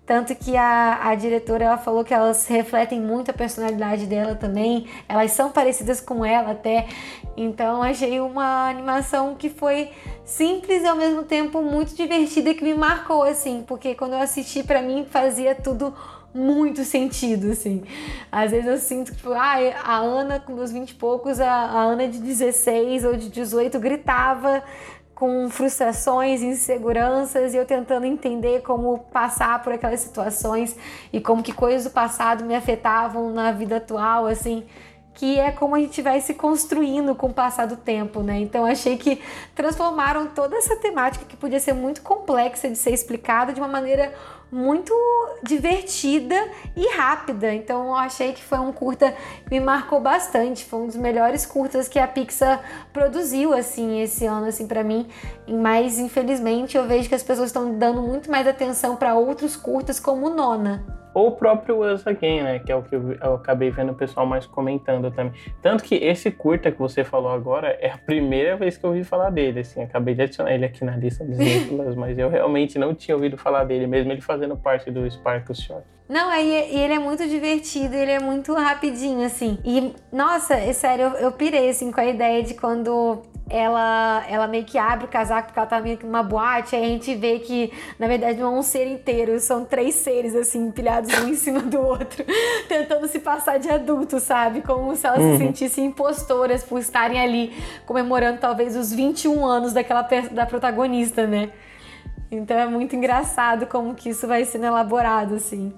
[0.07, 4.87] Tanto que a, a diretora ela falou que elas refletem muito a personalidade dela também,
[5.07, 6.87] elas são parecidas com ela até.
[7.35, 9.91] Então achei uma animação que foi
[10.23, 14.63] simples e ao mesmo tempo muito divertida que me marcou assim, porque quando eu assisti
[14.63, 15.93] para mim fazia tudo
[16.33, 17.83] muito sentido, assim.
[18.31, 21.51] Às vezes eu sinto que, tipo, ah, a Ana com meus 20 e poucos, a,
[21.51, 24.63] a Ana de 16 ou de 18 gritava
[25.17, 30.77] com frustrações, inseguranças e eu tentando entender como passar por aquelas situações
[31.11, 34.63] e como que coisas do passado me afetavam na vida atual, assim,
[35.15, 38.37] que é como a gente vai se construindo com o passar do tempo, né?
[38.37, 39.19] Então achei que
[39.55, 44.13] transformaram toda essa temática que podia ser muito complexa de ser explicada de uma maneira
[44.51, 44.93] muito
[45.43, 46.35] divertida
[46.75, 47.53] e rápida.
[47.53, 50.65] Então eu achei que foi um curta que me marcou bastante.
[50.65, 52.61] Foi um dos melhores curtas que a Pixar
[52.93, 55.07] produziu assim esse ano assim para mim.
[55.47, 59.99] Mas infelizmente eu vejo que as pessoas estão dando muito mais atenção para outros curtas
[59.99, 60.83] como Nona.
[61.17, 62.59] Ou o próprio Us Again, né?
[62.59, 65.33] Que é o que eu, acabei vendo o pessoal mais comentando também.
[65.63, 69.03] Tanto que esse curta que você falou agora é a primeira vez que eu ouvi
[69.03, 69.81] falar dele, assim.
[69.81, 73.35] Acabei de adicionar ele aqui na lista dos exemplos, mas eu realmente não tinha ouvido
[73.35, 75.87] falar dele, mesmo ele fazendo parte do Sparkle Short.
[76.07, 79.57] Não, e, e ele é muito divertido, ele é muito rapidinho, assim.
[79.65, 84.47] E, nossa, é sério, eu, eu pirei, assim, com a ideia de quando ela, ela
[84.47, 87.15] meio que abre o casaco porque ela tá meio que numa boate, aí a gente
[87.15, 91.29] vê que, na verdade, não é um ser inteiro, são três seres, assim, empilhados um
[91.29, 92.25] em cima do outro,
[92.67, 94.61] tentando se passar de adulto, sabe?
[94.61, 95.31] Como se elas uhum.
[95.33, 97.53] se sentissem impostoras por estarem ali
[97.85, 101.49] comemorando talvez os 21 anos daquela da protagonista, né?
[102.29, 105.73] Então é muito engraçado como que isso vai sendo elaborado, assim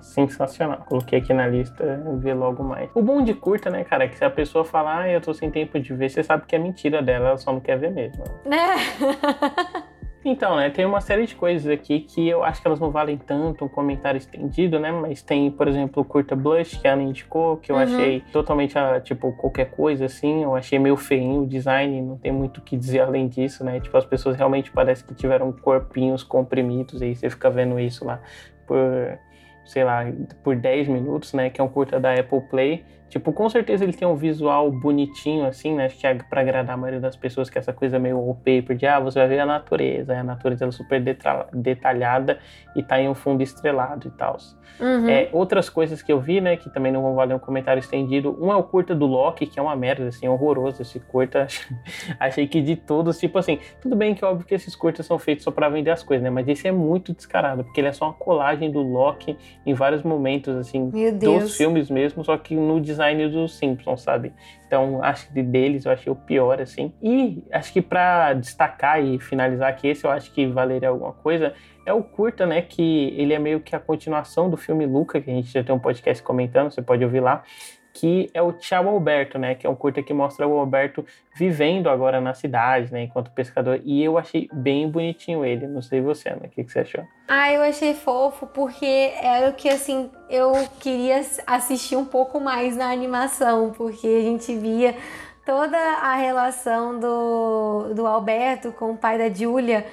[0.00, 0.84] sensacional.
[0.86, 2.90] Coloquei aqui na lista, ver logo mais.
[2.94, 5.32] O bom de curta, né, cara, é que se a pessoa falar, ah, eu tô
[5.34, 7.90] sem tempo de ver, você sabe que é mentira dela, ela só não quer ver
[7.90, 8.24] mesmo.
[8.44, 8.58] Né?
[10.22, 13.16] Então, né, tem uma série de coisas aqui que eu acho que elas não valem
[13.16, 14.92] tanto um comentário estendido, né?
[14.92, 17.82] Mas tem, por exemplo, o Curta Blush, que a Ana indicou, que eu uhum.
[17.82, 20.42] achei totalmente, ah, tipo, qualquer coisa, assim.
[20.42, 23.80] Eu achei meio feinho o design, não tem muito o que dizer além disso, né?
[23.80, 28.04] Tipo, as pessoas realmente parecem que tiveram corpinhos comprimidos, e aí você fica vendo isso
[28.04, 28.20] lá
[28.70, 29.18] por
[29.64, 30.04] sei lá,
[30.42, 31.50] por 10 minutos, né?
[31.50, 32.84] Que é um curta da Apple Play.
[33.10, 35.86] Tipo, com certeza ele tem um visual bonitinho, assim, né?
[35.86, 38.76] Acho que é pra agradar a maioria das pessoas, que é essa coisa meio wallpaper
[38.76, 41.02] de, ah, você vai ver a natureza, a natureza é super
[41.52, 42.38] detalhada
[42.76, 44.36] e tá em um fundo estrelado e tal.
[44.78, 45.08] Uhum.
[45.08, 48.38] É, outras coisas que eu vi, né, que também não vão valer um comentário estendido.
[48.40, 51.48] Um é o curta do Loki, que é uma merda, assim, horroroso esse curta.
[52.20, 55.42] Achei que de todos, tipo assim, tudo bem que óbvio que esses curtas são feitos
[55.42, 56.30] só para vender as coisas, né?
[56.30, 59.36] Mas esse é muito descarado, porque ele é só uma colagem do Loki
[59.66, 60.88] em vários momentos, assim,
[61.18, 64.32] dos filmes mesmo, só que no design dos Simpsons, sabe?
[64.66, 66.92] Então, acho que deles eu achei o pior, assim.
[67.02, 71.54] E acho que para destacar e finalizar aqui, esse eu acho que valeria alguma coisa,
[71.84, 72.62] é o curta, né?
[72.62, 75.74] Que ele é meio que a continuação do filme Luca, que a gente já tem
[75.74, 77.42] um podcast comentando, você pode ouvir lá.
[77.92, 79.54] Que é o Tchau Alberto, né?
[79.54, 83.02] Que é um curta que mostra o Alberto vivendo agora na cidade, né?
[83.02, 83.80] Enquanto pescador.
[83.84, 85.66] E eu achei bem bonitinho ele.
[85.66, 86.42] Não sei você, Ana.
[86.44, 87.04] O que, que você achou?
[87.28, 92.76] Ah, eu achei fofo porque era o que, assim, eu queria assistir um pouco mais
[92.76, 93.72] na animação.
[93.72, 94.94] Porque a gente via
[95.44, 99.84] toda a relação do, do Alberto com o pai da Júlia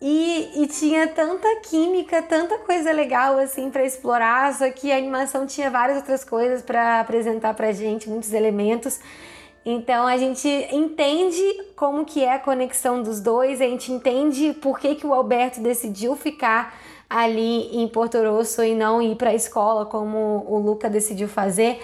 [0.00, 5.44] e, e, tinha tanta química, tanta coisa legal assim para explorar, só que a animação
[5.44, 9.00] tinha várias outras coisas para apresentar pra gente, muitos elementos.
[9.66, 11.42] Então a gente entende
[11.74, 15.60] como que é a conexão dos dois, a gente entende por que, que o Alberto
[15.60, 16.78] decidiu ficar
[17.10, 21.80] ali em Porto Rosso e não ir para a escola como o Luca decidiu fazer.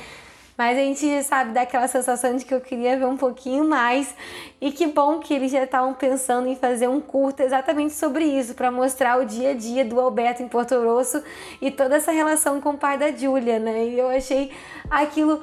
[0.56, 4.14] Mas a gente sabe daquela sensação de que eu queria ver um pouquinho mais.
[4.60, 8.54] E que bom que eles já estavam pensando em fazer um curto exatamente sobre isso,
[8.54, 11.22] para mostrar o dia a dia do Alberto em Porto Rosso
[11.60, 13.84] e toda essa relação com o pai da Júlia, né?
[13.86, 14.52] E eu achei
[14.88, 15.42] aquilo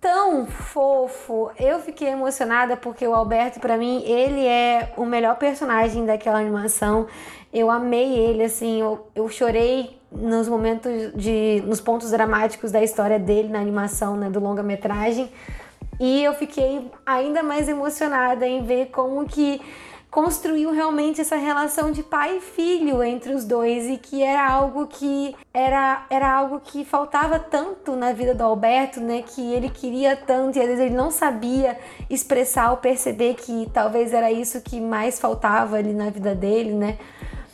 [0.00, 1.50] tão fofo.
[1.58, 7.06] Eu fiquei emocionada porque o Alberto, para mim, ele é o melhor personagem daquela animação.
[7.52, 11.62] Eu amei ele, assim, eu, eu chorei nos momentos de.
[11.66, 15.30] nos pontos dramáticos da história dele na animação, né, do longa-metragem.
[16.00, 19.60] E eu fiquei ainda mais emocionada em ver como que
[20.12, 24.86] construiu realmente essa relação de pai e filho entre os dois e que era algo
[24.86, 30.14] que era, era algo que faltava tanto na vida do Alberto, né, que ele queria
[30.14, 31.78] tanto e às vezes ele não sabia
[32.10, 36.98] expressar ou perceber que talvez era isso que mais faltava ali na vida dele, né?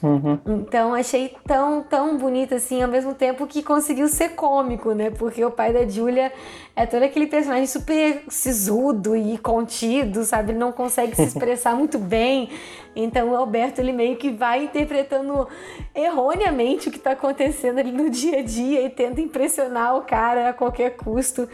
[0.02, 0.38] Uhum.
[0.46, 5.10] Então achei tão, tão bonito assim, ao mesmo tempo que conseguiu ser cômico, né?
[5.10, 6.32] Porque o pai da Julia
[6.76, 10.52] é todo aquele personagem super sisudo e contido, sabe?
[10.52, 12.48] Ele não consegue se expressar muito bem.
[12.94, 15.48] Então o Alberto ele meio que vai interpretando
[15.94, 20.50] erroneamente o que está acontecendo ali no dia a dia e tenta impressionar o cara
[20.50, 21.48] a qualquer custo.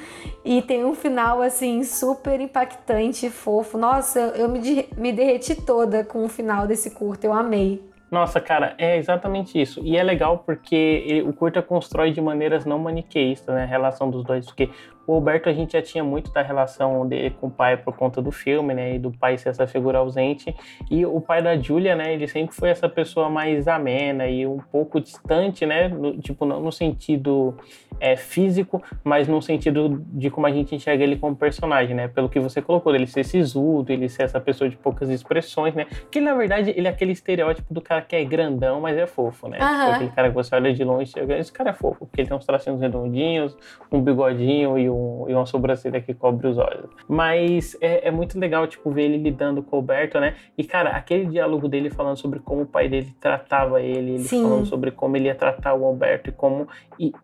[0.44, 3.78] E tem um final assim super impactante e fofo.
[3.78, 7.93] Nossa, eu me, me derreti toda com o final desse curto, eu amei.
[8.10, 9.80] Nossa, cara, é exatamente isso.
[9.82, 13.64] E é legal porque ele, o curta constrói de maneiras não maniqueístas, né?
[13.64, 14.46] A relação dos dois.
[14.46, 14.70] Porque
[15.06, 18.22] o Alberto a gente já tinha muito da relação dele com o pai por conta
[18.22, 18.94] do filme, né?
[18.94, 20.54] E do pai ser essa figura ausente.
[20.90, 22.14] E o pai da Julia, né?
[22.14, 25.88] Ele sempre foi essa pessoa mais amena e um pouco distante, né?
[25.88, 27.56] No, tipo, não no sentido
[28.04, 32.06] é, físico, mas no sentido de como a gente enxerga ele como personagem, né?
[32.06, 35.86] Pelo que você colocou, ele ser sisudo, ele ser essa pessoa de poucas expressões, né?
[36.10, 39.48] Que na verdade ele é aquele estereótipo do cara que é grandão, mas é fofo,
[39.48, 39.56] né?
[39.58, 39.92] Uhum.
[39.94, 42.44] Aquele cara que você olha de longe, esse cara é fofo, porque ele tem uns
[42.44, 43.56] tracinhos redondinhos,
[43.90, 46.90] um bigodinho e, um, e uma sobrancelha que cobre os olhos.
[47.08, 50.34] Mas é, é, muito legal, tipo, ver ele lidando com o Alberto, né?
[50.58, 54.42] E, cara, aquele diálogo dele falando sobre como o pai dele tratava ele, ele Sim.
[54.42, 56.68] falando sobre como ele ia tratar o Alberto e como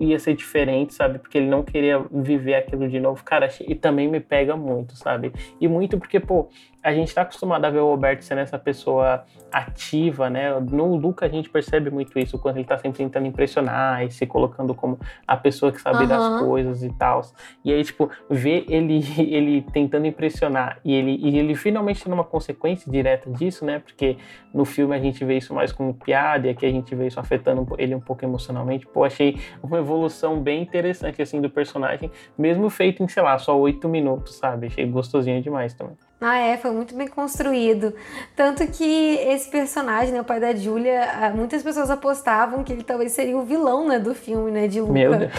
[0.01, 1.19] ia ser diferente, sabe?
[1.19, 3.23] Porque ele não queria viver aquilo de novo.
[3.25, 5.33] Cara, e também me pega muito, sabe?
[5.61, 6.49] E muito porque, pô,
[6.83, 10.59] a gente tá acostumado a ver o Alberto sendo essa pessoa ativa, né?
[10.61, 14.27] No Luca a gente percebe muito isso, quando ele tá sempre tentando impressionar e se
[14.27, 16.09] colocando como a pessoa que sabe Uhum.
[16.09, 17.21] das coisas e tal.
[17.65, 22.25] E aí, tipo, ver ele, ele tentando impressionar e ele, e ele finalmente tendo uma
[22.25, 23.81] consequência direta disso, né?
[23.81, 24.17] Porque
[24.55, 27.21] no filme a gente vê isso mais como piada e aqui a gente vê isso
[27.21, 28.87] afetando ele um pouco emocionalmente.
[28.87, 33.59] Pô, achei uma evolução bem interessante, assim, do personagem, mesmo feito em, sei lá, só
[33.59, 34.67] oito minutos, sabe?
[34.67, 35.97] Achei gostosinho demais também.
[36.21, 37.95] Ah, é, foi muito bem construído.
[38.37, 42.83] Tanto que esse personagem, né, o pai da Julia, ah, muitas pessoas apostavam que ele
[42.83, 44.93] talvez seria o vilão, né, do filme, né, de Luca.
[44.93, 45.33] Meu Deus.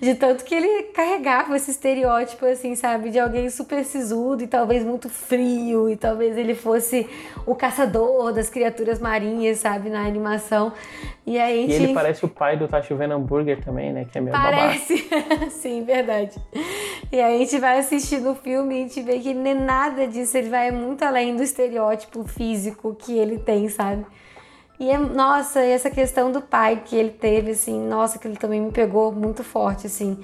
[0.00, 4.84] De tanto que ele carregava esse estereótipo, assim, sabe, de alguém super sisudo e talvez
[4.84, 7.08] muito frio, e talvez ele fosse
[7.44, 10.72] o caçador das criaturas marinhas, sabe, na animação.
[11.24, 14.06] E aí E ele parece o pai do Tá Chovendo Hambúrguer também, né?
[14.10, 14.42] Que é babaca.
[14.42, 15.08] Parece,
[15.50, 16.36] sim, verdade.
[17.12, 20.06] E aí a gente vai assistindo o filme e a gente vê que nem nada
[20.08, 24.04] disso, ele vai muito além do estereótipo físico que ele tem, sabe?
[24.80, 28.36] E é, nossa, e essa questão do pai que ele teve, assim, nossa, que ele
[28.36, 30.18] também me pegou muito forte, assim.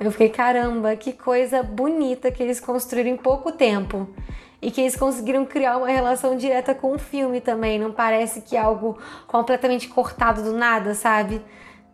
[0.00, 4.08] Eu fiquei, caramba, que coisa bonita que eles construíram em pouco tempo.
[4.60, 7.78] E que eles conseguiram criar uma relação direta com o filme também.
[7.78, 11.40] Não parece que é algo completamente cortado do nada, sabe?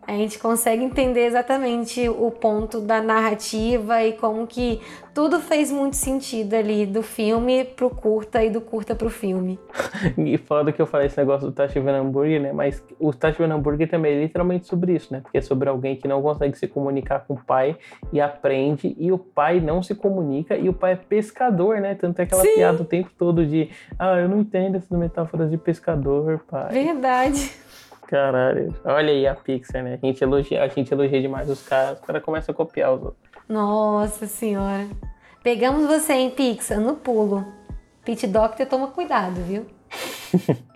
[0.07, 4.81] A gente consegue entender exatamente o ponto da narrativa e como que
[5.15, 9.59] tudo fez muito sentido ali do filme pro curta e do curta pro filme.
[10.17, 12.51] E foda que eu falei esse negócio do Chovendo Hambúrguer, né?
[12.51, 15.21] Mas o Chovendo Hambúrguer também é literalmente sobre isso, né?
[15.21, 17.77] Porque é sobre alguém que não consegue se comunicar com o pai
[18.11, 21.95] e aprende, e o pai não se comunica, e o pai é pescador, né?
[21.95, 22.55] Tanto é aquela Sim.
[22.55, 26.71] piada o tempo todo de ah, eu não entendo essas metáforas de pescador, pai.
[26.71, 27.51] Verdade.
[28.07, 28.73] Caralho.
[28.83, 29.99] Olha aí a Pixar, né?
[30.01, 33.03] A gente elogia, a gente elogia demais os caras, os caras começam a copiar os
[33.03, 33.31] outros.
[33.47, 34.87] Nossa senhora.
[35.43, 37.45] Pegamos você em Pixar no pulo.
[38.03, 39.65] Pete Doctor toma cuidado, viu?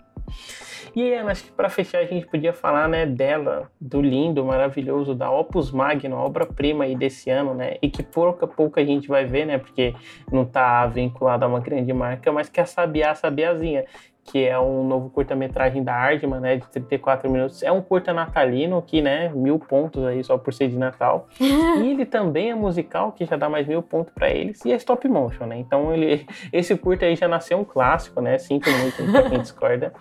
[0.94, 5.14] E Ana, acho que para fechar a gente podia falar, né, dela, do lindo, maravilhoso,
[5.14, 8.84] da Opus Magno, a obra-prima aí desse ano, né, e que pouco a pouco a
[8.84, 9.94] gente vai ver, né, porque
[10.32, 13.84] não tá vinculado a uma grande marca, mas que é a Sabiá Sabiazinha,
[14.24, 17.62] que é um novo curta-metragem da Ardman, né, de 34 minutos.
[17.62, 21.28] É um curta natalino que, né, mil pontos aí só por ser de Natal.
[21.40, 24.76] e ele também é musical, que já dá mais mil pontos para eles, e é
[24.76, 29.10] stop motion, né, então ele, esse curta aí já nasceu um clássico, né, sinto muito
[29.10, 29.92] pra quem discorda.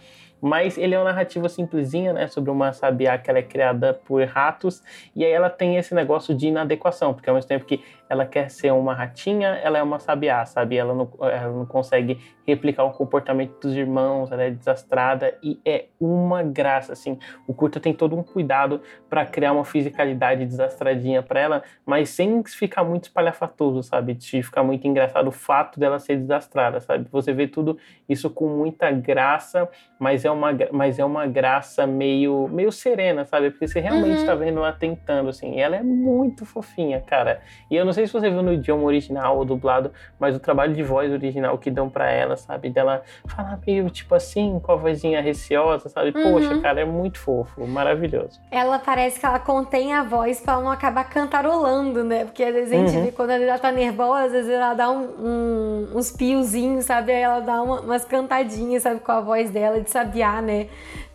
[0.41, 2.27] Mas ele é uma narrativa simplesinha, né?
[2.27, 4.81] Sobre uma sabiá que ela é criada por ratos.
[5.15, 8.49] E aí ela tem esse negócio de inadequação, porque ao mesmo tempo que ela quer
[8.49, 10.75] ser uma ratinha, ela é uma sabiá, sabe?
[10.75, 15.85] Ela não, ela não consegue replicar o comportamento dos irmãos, ela é desastrada e é
[15.99, 17.19] uma graça, assim.
[17.47, 22.43] O curta tem todo um cuidado para criar uma fisicalidade desastradinha para ela, mas sem
[22.45, 24.15] ficar muito espalhafatoso, sabe?
[24.15, 27.07] De ficar muito engraçado o fato dela ser desastrada, sabe?
[27.11, 32.47] Você vê tudo isso com muita graça, mas é uma, mas é uma graça meio,
[32.47, 33.51] meio serena, sabe?
[33.51, 34.39] Porque você realmente está uhum.
[34.39, 35.55] vendo ela tentando, assim.
[35.55, 37.41] E ela é muito fofinha, cara.
[37.69, 40.73] E eu não sei se você viu no idioma original ou dublado, mas o trabalho
[40.73, 42.69] de voz original que dão para ela, sabe?
[42.69, 46.13] Dela falar meio tipo assim, com a vozinha receosa, sabe?
[46.15, 46.33] Uhum.
[46.33, 48.39] Poxa, cara, é muito fofo, maravilhoso.
[48.51, 52.25] Ela parece que ela contém a voz para não acabar cantarolando, né?
[52.25, 53.05] Porque às vezes a gente uhum.
[53.05, 57.11] vê quando ela tá nervosa, às vezes ela dá um, um, uns piozinhos, sabe?
[57.11, 58.99] Aí ela dá uma, umas cantadinhas, sabe?
[58.99, 60.67] Com a voz dela de sabiá, né?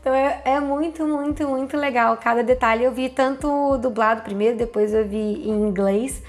[0.05, 2.15] Então é, é, muito, muito, muito legal.
[2.19, 6.23] Cada detalhe eu vi tanto dublado primeiro, depois eu vi em inglês.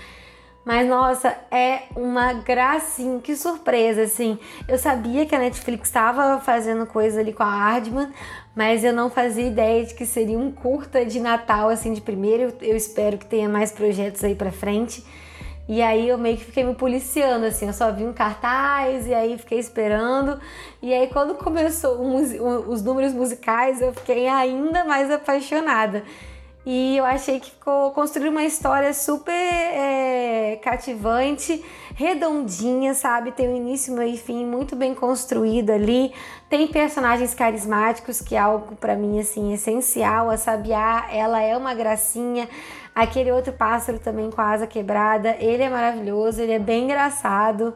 [0.65, 4.39] Mas nossa, é uma gracinha, que surpresa, assim.
[4.67, 8.11] Eu sabia que a Netflix estava fazendo coisa ali com a Hardman,
[8.55, 12.51] mas eu não fazia ideia de que seria um curta de Natal, assim, de primeiro.
[12.61, 15.05] Eu, espero que tenha mais projetos aí pra frente.
[15.69, 19.13] E aí eu meio que fiquei me policiando, assim, eu só vi um cartaz e
[19.13, 20.39] aí fiquei esperando.
[20.81, 21.99] E aí quando começou
[22.67, 26.03] os números musicais, eu fiquei ainda mais apaixonada.
[26.65, 31.63] E eu achei que ficou construir uma história super é, cativante,
[31.93, 33.31] redondinha, sabe?
[33.31, 36.11] Tem um início, meio e fim muito bem construído ali.
[36.49, 40.31] Tem personagens carismáticos, que é algo para mim assim essencial.
[40.31, 42.49] A Sabiá, ela é uma gracinha.
[42.95, 47.75] Aquele outro pássaro também com a asa quebrada, ele é maravilhoso, ele é bem engraçado.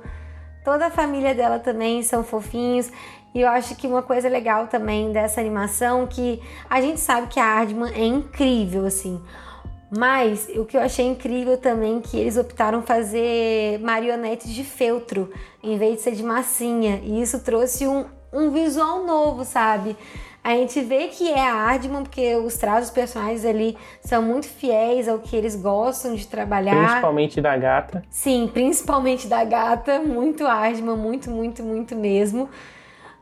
[0.64, 2.92] Toda a família dela também são fofinhos.
[3.34, 7.40] E eu acho que uma coisa legal também dessa animação que a gente sabe que
[7.40, 9.22] a Ardman é incrível assim.
[9.96, 15.32] Mas o que eu achei incrível também é que eles optaram fazer marionetes de feltro
[15.64, 17.02] em vez de ser de massinha.
[17.04, 19.98] E isso trouxe um, um visual novo, sabe?
[20.44, 24.48] A gente vê que é a Ardman, porque os traços dos personagens ali são muito
[24.48, 26.88] fiéis ao que eles gostam de trabalhar.
[26.88, 28.04] Principalmente da gata.
[28.10, 30.00] Sim, principalmente da gata.
[30.00, 32.50] Muito Ardman, muito, muito, muito mesmo.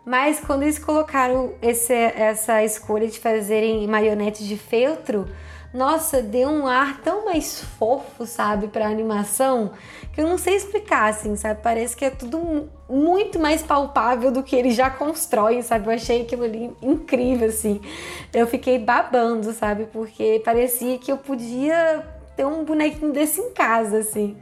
[0.08, 5.28] Mas quando eles colocaram esse, essa escolha de fazerem marionetes de feltro,
[5.74, 9.74] nossa, deu um ar tão mais fofo, sabe, pra animação,
[10.14, 11.60] que eu não sei explicar, assim, sabe?
[11.62, 15.88] Parece que é tudo muito mais palpável do que eles já constroem, sabe?
[15.88, 17.82] Eu achei aquilo ali incrível, assim.
[18.34, 19.88] Eu fiquei babando, sabe?
[19.92, 24.38] Porque parecia que eu podia ter um bonequinho desse em casa, assim.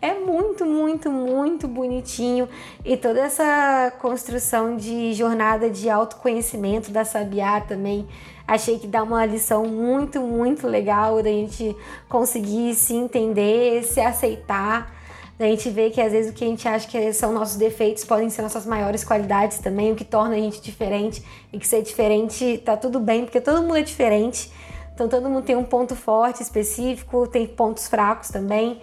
[0.00, 2.48] É muito, muito, muito bonitinho.
[2.82, 8.08] E toda essa construção de jornada de autoconhecimento da Sabiá também.
[8.48, 11.76] Achei que dá uma lição muito, muito legal da gente
[12.08, 14.92] conseguir se entender, se aceitar.
[15.38, 18.04] Da gente ver que às vezes o que a gente acha que são nossos defeitos
[18.04, 21.22] podem ser nossas maiores qualidades também, o que torna a gente diferente.
[21.52, 24.50] E que ser diferente tá tudo bem, porque todo mundo é diferente.
[24.94, 28.80] Então todo mundo tem um ponto forte específico, tem pontos fracos também.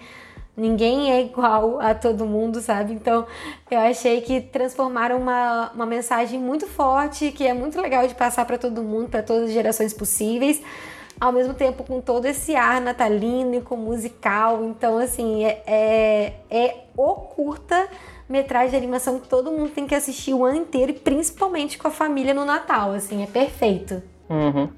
[0.55, 2.93] Ninguém é igual a todo mundo, sabe?
[2.93, 3.26] Então
[3.70, 8.45] eu achei que transformaram uma, uma mensagem muito forte, que é muito legal de passar
[8.45, 10.62] para todo mundo, para todas as gerações possíveis,
[11.20, 14.66] ao mesmo tempo com todo esse ar natalino e com musical.
[14.66, 17.88] Então, assim, é, é, é o curta
[18.28, 21.88] metragem de animação que todo mundo tem que assistir o ano inteiro, e principalmente com
[21.88, 22.91] a família no Natal.
[22.91, 24.01] Assim, é perfeito.
[24.32, 24.70] Uhum.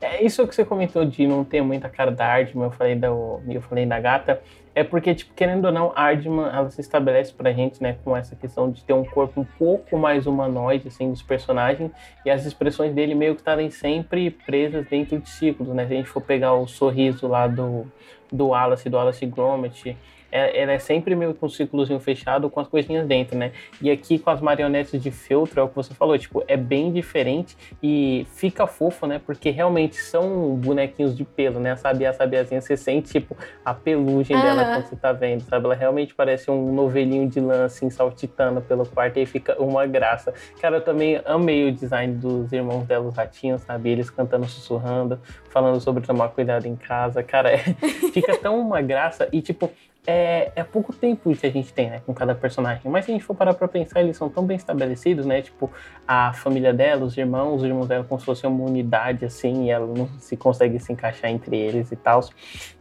[0.00, 3.06] É isso que você comentou de não ter muita cara da Ardman, eu falei da,
[3.06, 4.42] eu falei da gata,
[4.74, 8.34] é porque, tipo, querendo ou não, Ardman, ela se estabelece pra gente, né, com essa
[8.34, 11.92] questão de ter um corpo um pouco mais humanoide, assim, dos personagens,
[12.24, 15.96] e as expressões dele meio que estarem sempre presas dentro de ciclos, né, se a
[15.96, 17.86] gente for pegar o sorriso lá do,
[18.32, 19.96] do Wallace, do Wallace Gromit,
[20.36, 23.52] ela é sempre meio com um círculozinho fechado com as coisinhas dentro, né?
[23.80, 26.92] E aqui com as marionetes de feltro, é o que você falou, tipo, é bem
[26.92, 29.20] diferente e fica fofo, né?
[29.24, 31.72] Porque realmente são bonequinhos de pelo, né?
[31.72, 35.64] A Sabia, a Sabiazinha, você sente, tipo, a pelugem dela quando você tá vendo, sabe?
[35.64, 40.32] Ela realmente parece um novelinho de lã, assim, saltitando pelo quarto e fica uma graça.
[40.60, 43.90] Cara, eu também amei o design dos irmãos dela, os ratinhos, sabe?
[43.90, 45.20] Eles cantando, sussurrando,
[45.50, 47.22] falando sobre tomar cuidado em casa.
[47.22, 47.58] Cara, é,
[48.12, 49.70] fica tão uma graça e, tipo,
[50.06, 52.82] é, é pouco tempo que a gente tem, né, com cada personagem.
[52.90, 55.42] Mas se a gente for parar pra pensar, eles são tão bem estabelecidos, né?
[55.42, 55.70] Tipo,
[56.06, 59.70] a família dela, os irmãos, os irmãos dela como se fosse uma unidade, assim, e
[59.70, 62.20] ela não se consegue se encaixar entre eles e tal.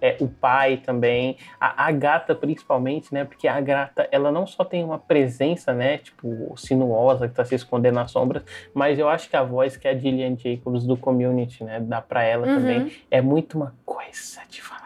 [0.01, 3.25] É, o pai também, a, a, gata principalmente, né?
[3.25, 5.97] Porque a gata, ela não só tem uma presença, né?
[5.97, 9.87] Tipo, sinuosa, que tá se escondendo nas sombras, mas eu acho que a voz que
[9.87, 11.79] é a Gillian Jacobs do Community, né?
[11.79, 12.55] Dá pra ela uhum.
[12.55, 14.84] também, é muito uma coisa de falar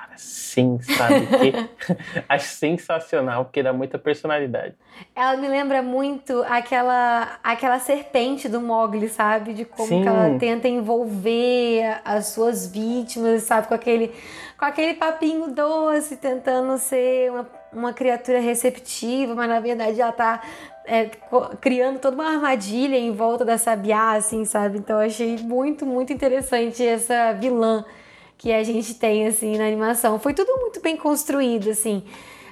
[0.59, 1.27] assim sim, sabe?
[1.27, 1.53] Que
[2.27, 4.75] acho sensacional, porque dá muita personalidade.
[5.15, 9.53] Ela me lembra muito aquela, aquela serpente do Mogli, sabe?
[9.53, 13.67] De como ela tenta envolver as suas vítimas, sabe?
[13.67, 14.11] Com aquele,
[14.57, 20.41] com aquele papinho doce, tentando ser uma, uma criatura receptiva, mas na verdade ela tá
[20.85, 21.09] é,
[21.61, 24.79] criando toda uma armadilha em volta da Sabiá, assim, sabe?
[24.79, 27.85] Então eu achei muito, muito interessante essa vilã
[28.39, 30.17] que a gente tem, assim, na animação.
[30.17, 32.01] Foi tudo muito bem construído, assim.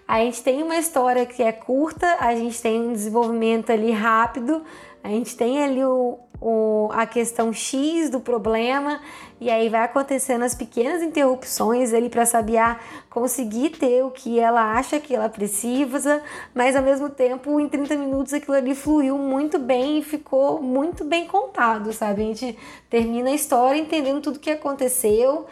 [0.05, 4.63] A gente tem uma história que é curta, a gente tem um desenvolvimento ali rápido,
[5.01, 9.01] a gente tem ali o, o, a questão X do problema,
[9.39, 12.79] e aí vai acontecendo as pequenas interrupções ali para Sabiá
[13.09, 16.21] conseguir ter o que ela acha que ela precisa,
[16.53, 21.05] mas ao mesmo tempo, em 30 minutos, aquilo ali fluiu muito bem e ficou muito
[21.05, 22.23] bem contado, sabe?
[22.23, 22.57] A gente
[22.89, 25.45] termina a história entendendo tudo o que aconteceu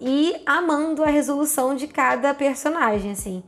[0.00, 3.42] e amando a resolução de cada personagem, assim.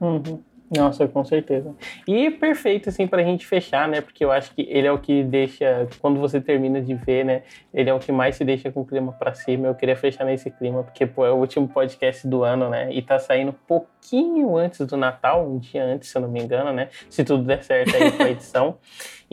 [0.00, 0.42] Uhum.
[0.74, 1.74] Nossa, com certeza.
[2.08, 4.00] E perfeito, assim, pra gente fechar, né?
[4.00, 7.42] Porque eu acho que ele é o que deixa, quando você termina de ver, né?
[7.74, 9.66] Ele é o que mais se deixa com o clima pra cima.
[9.66, 12.90] Eu queria fechar nesse clima, porque, pô, é o último podcast do ano, né?
[12.90, 16.72] E tá saindo pouquinho antes do Natal, um dia antes, se eu não me engano,
[16.72, 16.88] né?
[17.10, 18.78] Se tudo der certo aí com a edição.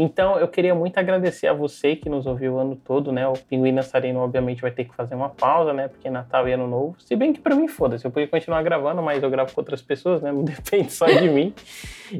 [0.01, 3.27] Então, eu queria muito agradecer a você que nos ouviu o ano todo, né?
[3.27, 5.89] O Pinguim Nassarino, obviamente, vai ter que fazer uma pausa, né?
[5.89, 6.95] Porque é Natal e Ano Novo.
[6.99, 9.81] Se bem que para mim, foda-se, eu podia continuar gravando, mas eu gravo com outras
[9.81, 10.31] pessoas, né?
[10.31, 11.53] Não depende só de mim.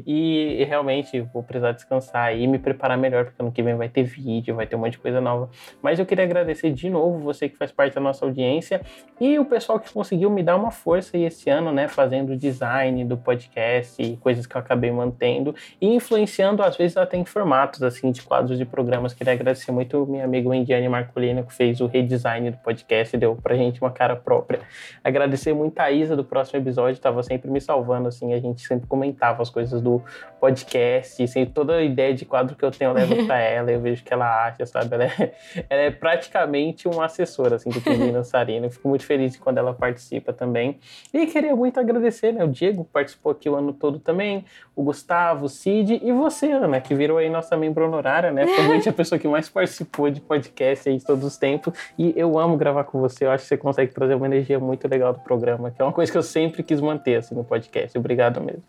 [0.06, 4.02] E realmente vou precisar descansar e me preparar melhor, porque ano que vem vai ter
[4.02, 5.48] vídeo, vai ter um monte de coisa nova.
[5.80, 8.82] Mas eu queria agradecer de novo você que faz parte da nossa audiência
[9.18, 11.88] e o pessoal que conseguiu me dar uma força aí esse ano, né?
[11.88, 17.16] Fazendo design do podcast e coisas que eu acabei mantendo e influenciando, às vezes, até
[17.16, 19.14] em formato formatos assim de quadros de programas.
[19.14, 23.36] Queria agradecer muito o meu amigo Indiane Marcolino, que fez o redesign do podcast, deu
[23.36, 24.60] pra gente uma cara própria.
[25.02, 28.86] Agradecer muito a Isa do próximo episódio, estava sempre me salvando, assim, a gente sempre
[28.86, 30.02] comentava as coisas do
[30.40, 33.80] podcast, assim, toda a ideia de quadro que eu tenho eu levo pra ela, eu
[33.80, 34.94] vejo o que ela acha, sabe?
[34.94, 35.32] Ela é,
[35.68, 38.66] ela é praticamente uma assessora, assim, do Pinguim Dançarino.
[38.66, 40.78] Eu fico muito feliz quando ela participa também.
[41.12, 42.42] E queria muito agradecer, né?
[42.42, 44.44] O Diego participou aqui o ano todo também,
[44.74, 48.44] o Gustavo, o Cid e você, Ana, que virou aí nossa membro honorária, né?
[48.44, 51.72] Provavelmente a pessoa que mais participou de podcast aí de todos os tempos.
[51.98, 53.26] E eu amo gravar com você.
[53.26, 55.92] Eu acho que você consegue trazer uma energia muito legal do programa, que é uma
[55.92, 57.96] coisa que eu sempre quis manter assim no podcast.
[57.96, 58.62] Obrigado mesmo.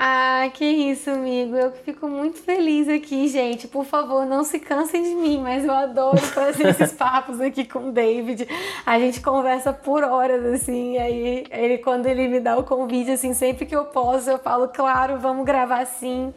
[0.00, 1.56] Ah, que isso, amigo.
[1.56, 3.66] Eu fico muito feliz aqui, gente.
[3.66, 7.88] Por favor, não se cansem de mim, mas eu adoro fazer esses papos aqui com
[7.88, 8.46] o David.
[8.86, 10.96] A gente conversa por horas, assim.
[10.98, 14.68] Aí, ele, quando ele me dá o convite, assim, sempre que eu posso, eu falo,
[14.68, 16.32] claro, vamos gravar sim.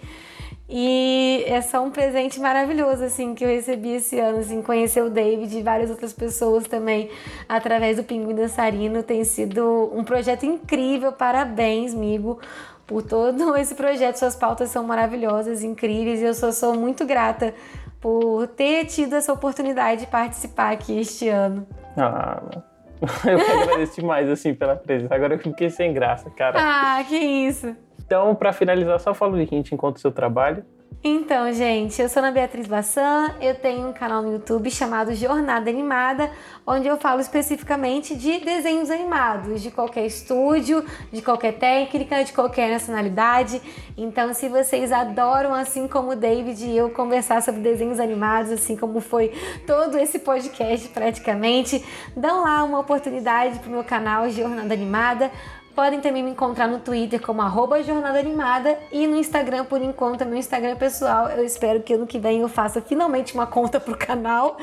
[0.74, 5.10] E é só um presente maravilhoso, assim, que eu recebi esse ano, assim, conhecer o
[5.10, 7.10] David e várias outras pessoas também
[7.50, 9.04] através do Pinguim Dançarino.
[9.04, 12.40] Tem sido um projeto incrível, parabéns, amigo,
[12.88, 14.16] por todo esse projeto.
[14.16, 17.54] Suas pautas são maravilhosas, incríveis, e eu só sou muito grata
[18.00, 21.68] por ter tido essa oportunidade de participar aqui este ano.
[21.98, 22.42] Ah,
[23.28, 25.14] eu agradeço demais, assim, pela presença.
[25.14, 26.58] Agora eu fiquei sem graça, cara.
[26.58, 27.76] Ah, que isso.
[28.12, 30.66] Então, para finalizar, só falo de que a gente encontra o seu trabalho.
[31.02, 35.70] Então, gente, eu sou a Beatriz Bassan, eu tenho um canal no YouTube chamado Jornada
[35.70, 36.30] Animada,
[36.68, 42.70] onde eu falo especificamente de desenhos animados, de qualquer estúdio, de qualquer técnica, de qualquer
[42.70, 43.62] nacionalidade.
[43.98, 48.76] Então, se vocês adoram, assim como o David e eu, conversar sobre desenhos animados, assim
[48.76, 49.30] como foi
[49.66, 51.84] todo esse podcast praticamente,
[52.16, 55.32] dão lá uma oportunidade pro meu canal Jornada Animada.
[55.76, 60.26] Podem também me encontrar no Twitter como arroba Jornada Animada e no Instagram, por enquanto,
[60.26, 61.30] meu Instagram pessoal.
[61.30, 64.58] Eu espero que ano que vem eu faça finalmente uma conta pro canal.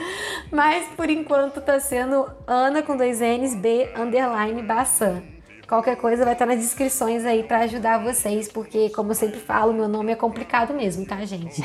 [0.52, 5.22] Mas por enquanto tá sendo Ana com dois N's, B, underline, Bassan.
[5.66, 9.72] Qualquer coisa vai estar nas descrições aí para ajudar vocês, porque, como eu sempre falo,
[9.72, 11.62] meu nome é complicado mesmo, tá, gente?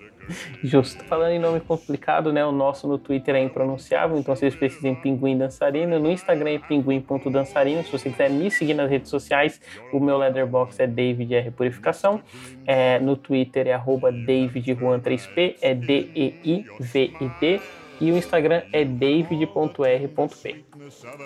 [0.62, 1.04] Justo.
[1.04, 2.44] Falando em nome complicado, né?
[2.44, 5.98] O nosso no Twitter é impronunciável, então vocês precisam Pinguim Dançarino.
[5.98, 7.82] No Instagram é pinguim.dançarino.
[7.84, 9.60] Se você quiser me seguir nas redes sociais,
[9.92, 12.20] o meu letterbox é David R Purificação.
[12.66, 17.56] É, no Twitter é arroba DavidJuan3P, é D-E-I-V-I-D.
[17.56, 20.64] E o Instagram é david.r.p.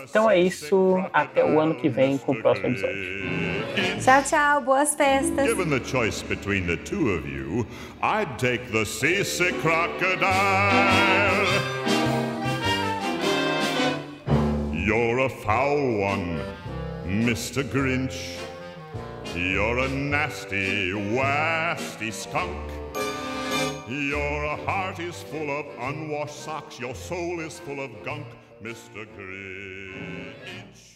[0.09, 1.03] Então é isso.
[1.13, 3.21] Até o ano que vem com o próximo episódio.
[4.03, 4.61] Tchau, tchau.
[4.63, 5.47] Boas festas.
[5.47, 7.67] Given the choice between the two of you,
[8.03, 10.31] I'd take the seasick crocodile.
[14.73, 16.41] You're a foul one,
[17.05, 17.63] Mr.
[17.63, 18.39] Grinch.
[19.35, 22.71] You're a nasty, wasty skunk.
[23.91, 26.79] Your heart is full of unwashed socks.
[26.79, 28.25] Your soul is full of gunk,
[28.63, 29.05] Mr.
[29.17, 30.90] Grinch.